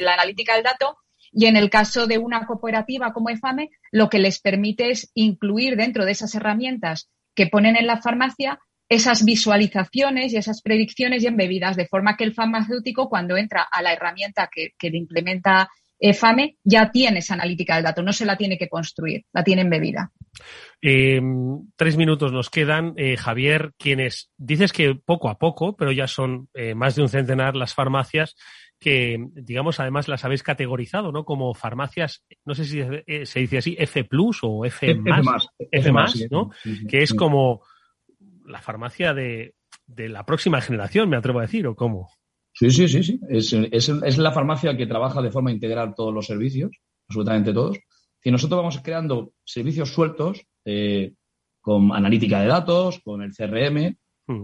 [0.00, 0.96] la analítica del dato
[1.32, 5.76] y en el caso de una cooperativa como EFAME, lo que les permite es incluir
[5.76, 8.58] dentro de esas herramientas que ponen en la farmacia
[8.88, 13.82] esas visualizaciones y esas predicciones y embebidas, de forma que el farmacéutico, cuando entra a
[13.82, 15.68] la herramienta que, que implementa
[16.00, 19.62] EFAME ya tiene esa analítica del dato, no se la tiene que construir, la tiene
[19.62, 20.12] embebida.
[20.80, 21.20] Eh,
[21.76, 22.94] tres minutos nos quedan.
[22.96, 27.08] Eh, Javier, quienes dices que poco a poco, pero ya son eh, más de un
[27.08, 28.36] centenar las farmacias
[28.78, 31.24] que, digamos, además las habéis categorizado, ¿no?
[31.24, 32.80] Como farmacias, no sé si
[33.26, 36.50] se dice así, F plus o F, más, F, más, ¿no?
[36.88, 37.62] que es como
[38.48, 39.54] la farmacia de,
[39.86, 42.10] de la próxima generación, me atrevo a decir, ¿o cómo?
[42.52, 43.20] Sí, sí, sí, sí.
[43.28, 46.72] Es, es, es, la farmacia que trabaja de forma integral todos los servicios,
[47.08, 47.78] absolutamente todos.
[48.22, 51.12] Y nosotros vamos creando servicios sueltos eh,
[51.60, 53.96] con analítica de datos, con el CRM.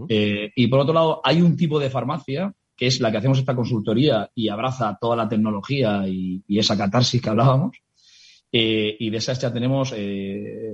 [0.09, 3.37] Eh, y por otro lado, hay un tipo de farmacia que es la que hacemos
[3.37, 7.77] esta consultoría y abraza toda la tecnología y, esa catarsis que hablábamos.
[8.51, 9.93] Eh, y de esas ya tenemos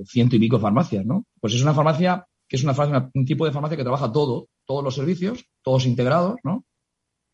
[0.05, 1.25] ciento y pico farmacias, ¿no?
[1.39, 4.83] Pues es una farmacia que es una un tipo de farmacia que trabaja todo, todos
[4.83, 6.65] los servicios, todos integrados, ¿no?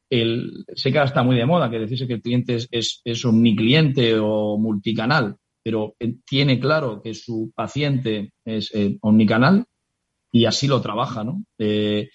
[0.09, 4.15] sé que ahora está muy de moda que decirse que el cliente es, es, omnicliente
[4.19, 9.65] o multicanal, pero tiene claro que su paciente es eh, omnicanal
[10.31, 11.43] y así lo trabaja, ¿no?
[11.57, 12.09] Eh,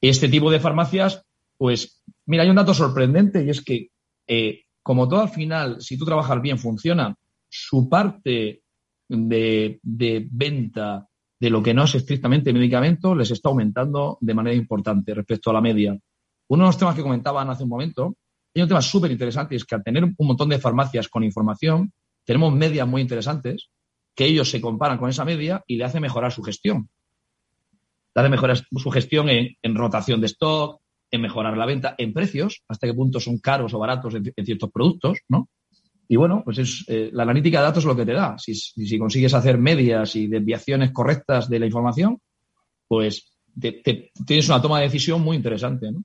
[0.00, 1.22] este tipo de farmacias,
[1.56, 3.90] pues, mira, hay un dato sorprendente y es que,
[4.26, 7.14] eh, como todo al final, si tú trabajas bien, funciona,
[7.48, 8.62] su parte
[9.08, 11.07] de venta
[11.40, 15.52] de lo que no es estrictamente medicamento les está aumentando de manera importante respecto a
[15.52, 15.96] la media.
[16.48, 18.16] Uno de los temas que comentaban hace un momento,
[18.54, 21.92] hay un tema súper interesante, es que al tener un montón de farmacias con información,
[22.24, 23.70] tenemos medias muy interesantes,
[24.14, 26.88] que ellos se comparan con esa media y le hace mejorar su gestión.
[28.14, 30.80] Le hace mejorar su gestión en, rotación de stock,
[31.10, 34.72] en mejorar la venta, en precios, hasta qué punto son caros o baratos en, ciertos
[34.72, 35.48] productos, ¿no?
[36.08, 38.36] Y bueno, pues es eh, la analítica de datos es lo que te da.
[38.38, 42.18] Si, si, consigues hacer medias y desviaciones correctas de la información,
[42.88, 43.30] pues
[44.26, 46.02] tienes una toma de decisión muy interesante, ¿no?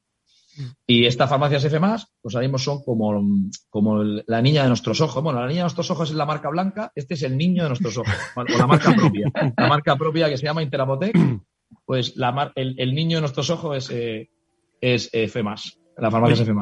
[0.85, 1.79] Y estas farmacias F+,
[2.21, 5.23] pues ahora mismo son como, como la niña de nuestros ojos.
[5.23, 7.69] Bueno, la niña de nuestros ojos es la marca blanca, este es el niño de
[7.69, 9.31] nuestros ojos, o la marca propia.
[9.57, 11.15] La marca propia que se llama Interamotec,
[11.85, 14.29] pues la, el, el, niño de nuestros ojos es, eh,
[14.79, 15.43] es F+,
[15.97, 16.53] la farmacia F+.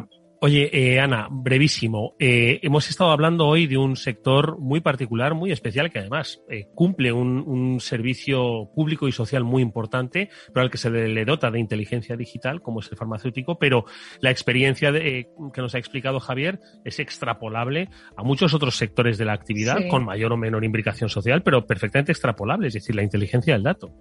[0.44, 2.16] Oye, eh, Ana, brevísimo.
[2.18, 6.66] Eh, hemos estado hablando hoy de un sector muy particular, muy especial, que además eh,
[6.74, 11.60] cumple un, servicio público y social muy importante, pero al que se le, dota de
[11.60, 13.86] inteligencia digital, como es el farmacéutico, pero
[14.20, 19.26] la experiencia de, que nos ha explicado Javier es extrapolable a muchos otros sectores de
[19.26, 23.54] la actividad, con mayor o menor implicación social, pero perfectamente extrapolable, es decir, la inteligencia
[23.54, 23.94] del dato.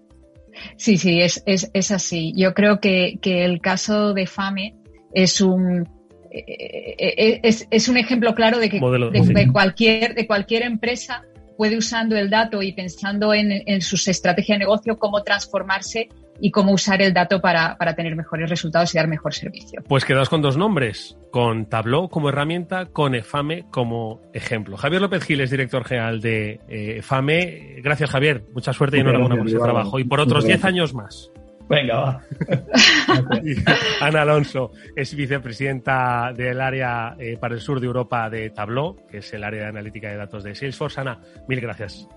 [0.78, 2.32] Sí, sí, es, es, es así.
[2.34, 4.78] Yo creo que, que el caso de FAME
[5.12, 5.99] es un
[6.30, 11.24] es, es, un ejemplo claro de que de, cualquier, de cualquier empresa
[11.56, 16.08] puede usando el dato y pensando en, en su estrategia de negocio cómo transformarse
[16.40, 19.82] y cómo usar el dato para, para, tener mejores resultados y dar mejor servicio.
[19.86, 24.76] Pues quedaos con dos nombres, con Tableau como herramienta, con EFAME como ejemplo.
[24.76, 27.76] Javier López Gil es director general de eh, EFAME.
[27.82, 31.30] Gracias Javier, mucha suerte y enhorabuena por su trabajo y por otros 10 años más.
[31.70, 32.22] Venga, va.
[34.00, 39.18] Ana Alonso es vicepresidenta del área eh, para el sur de Europa de Tableau, que
[39.18, 41.00] es el área de analítica de datos de Salesforce.
[41.00, 42.08] Ana, mil gracias.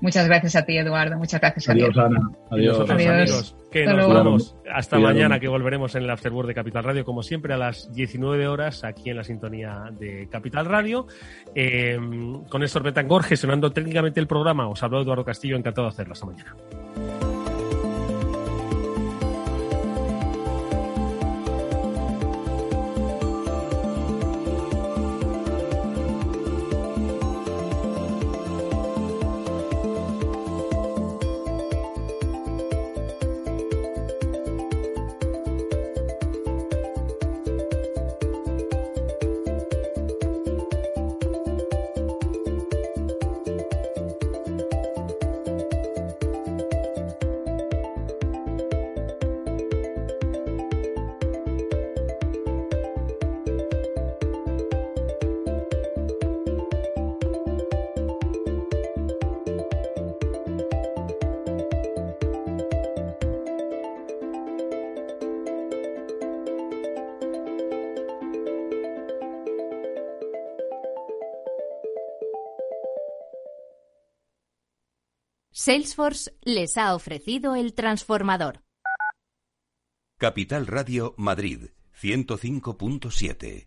[0.00, 1.16] Muchas gracias a ti, Eduardo.
[1.18, 1.68] Muchas gracias.
[1.68, 2.20] Adiós, Ana.
[2.50, 2.90] Adiós.
[2.90, 4.56] Amigos, que nos vamos.
[4.74, 8.48] Hasta mañana, que volveremos en el Afterword de Capital Radio, como siempre, a las 19
[8.48, 11.06] horas, aquí en la sintonía de Capital Radio.
[11.54, 11.96] Eh,
[12.48, 14.68] con Néstor Betangor gestionando técnicamente el programa.
[14.68, 16.12] Os habló Eduardo Castillo, encantado de hacerlo.
[16.12, 16.56] Hasta mañana.
[75.66, 78.62] Salesforce les ha ofrecido el transformador.
[80.16, 83.66] Capital Radio Madrid 105.7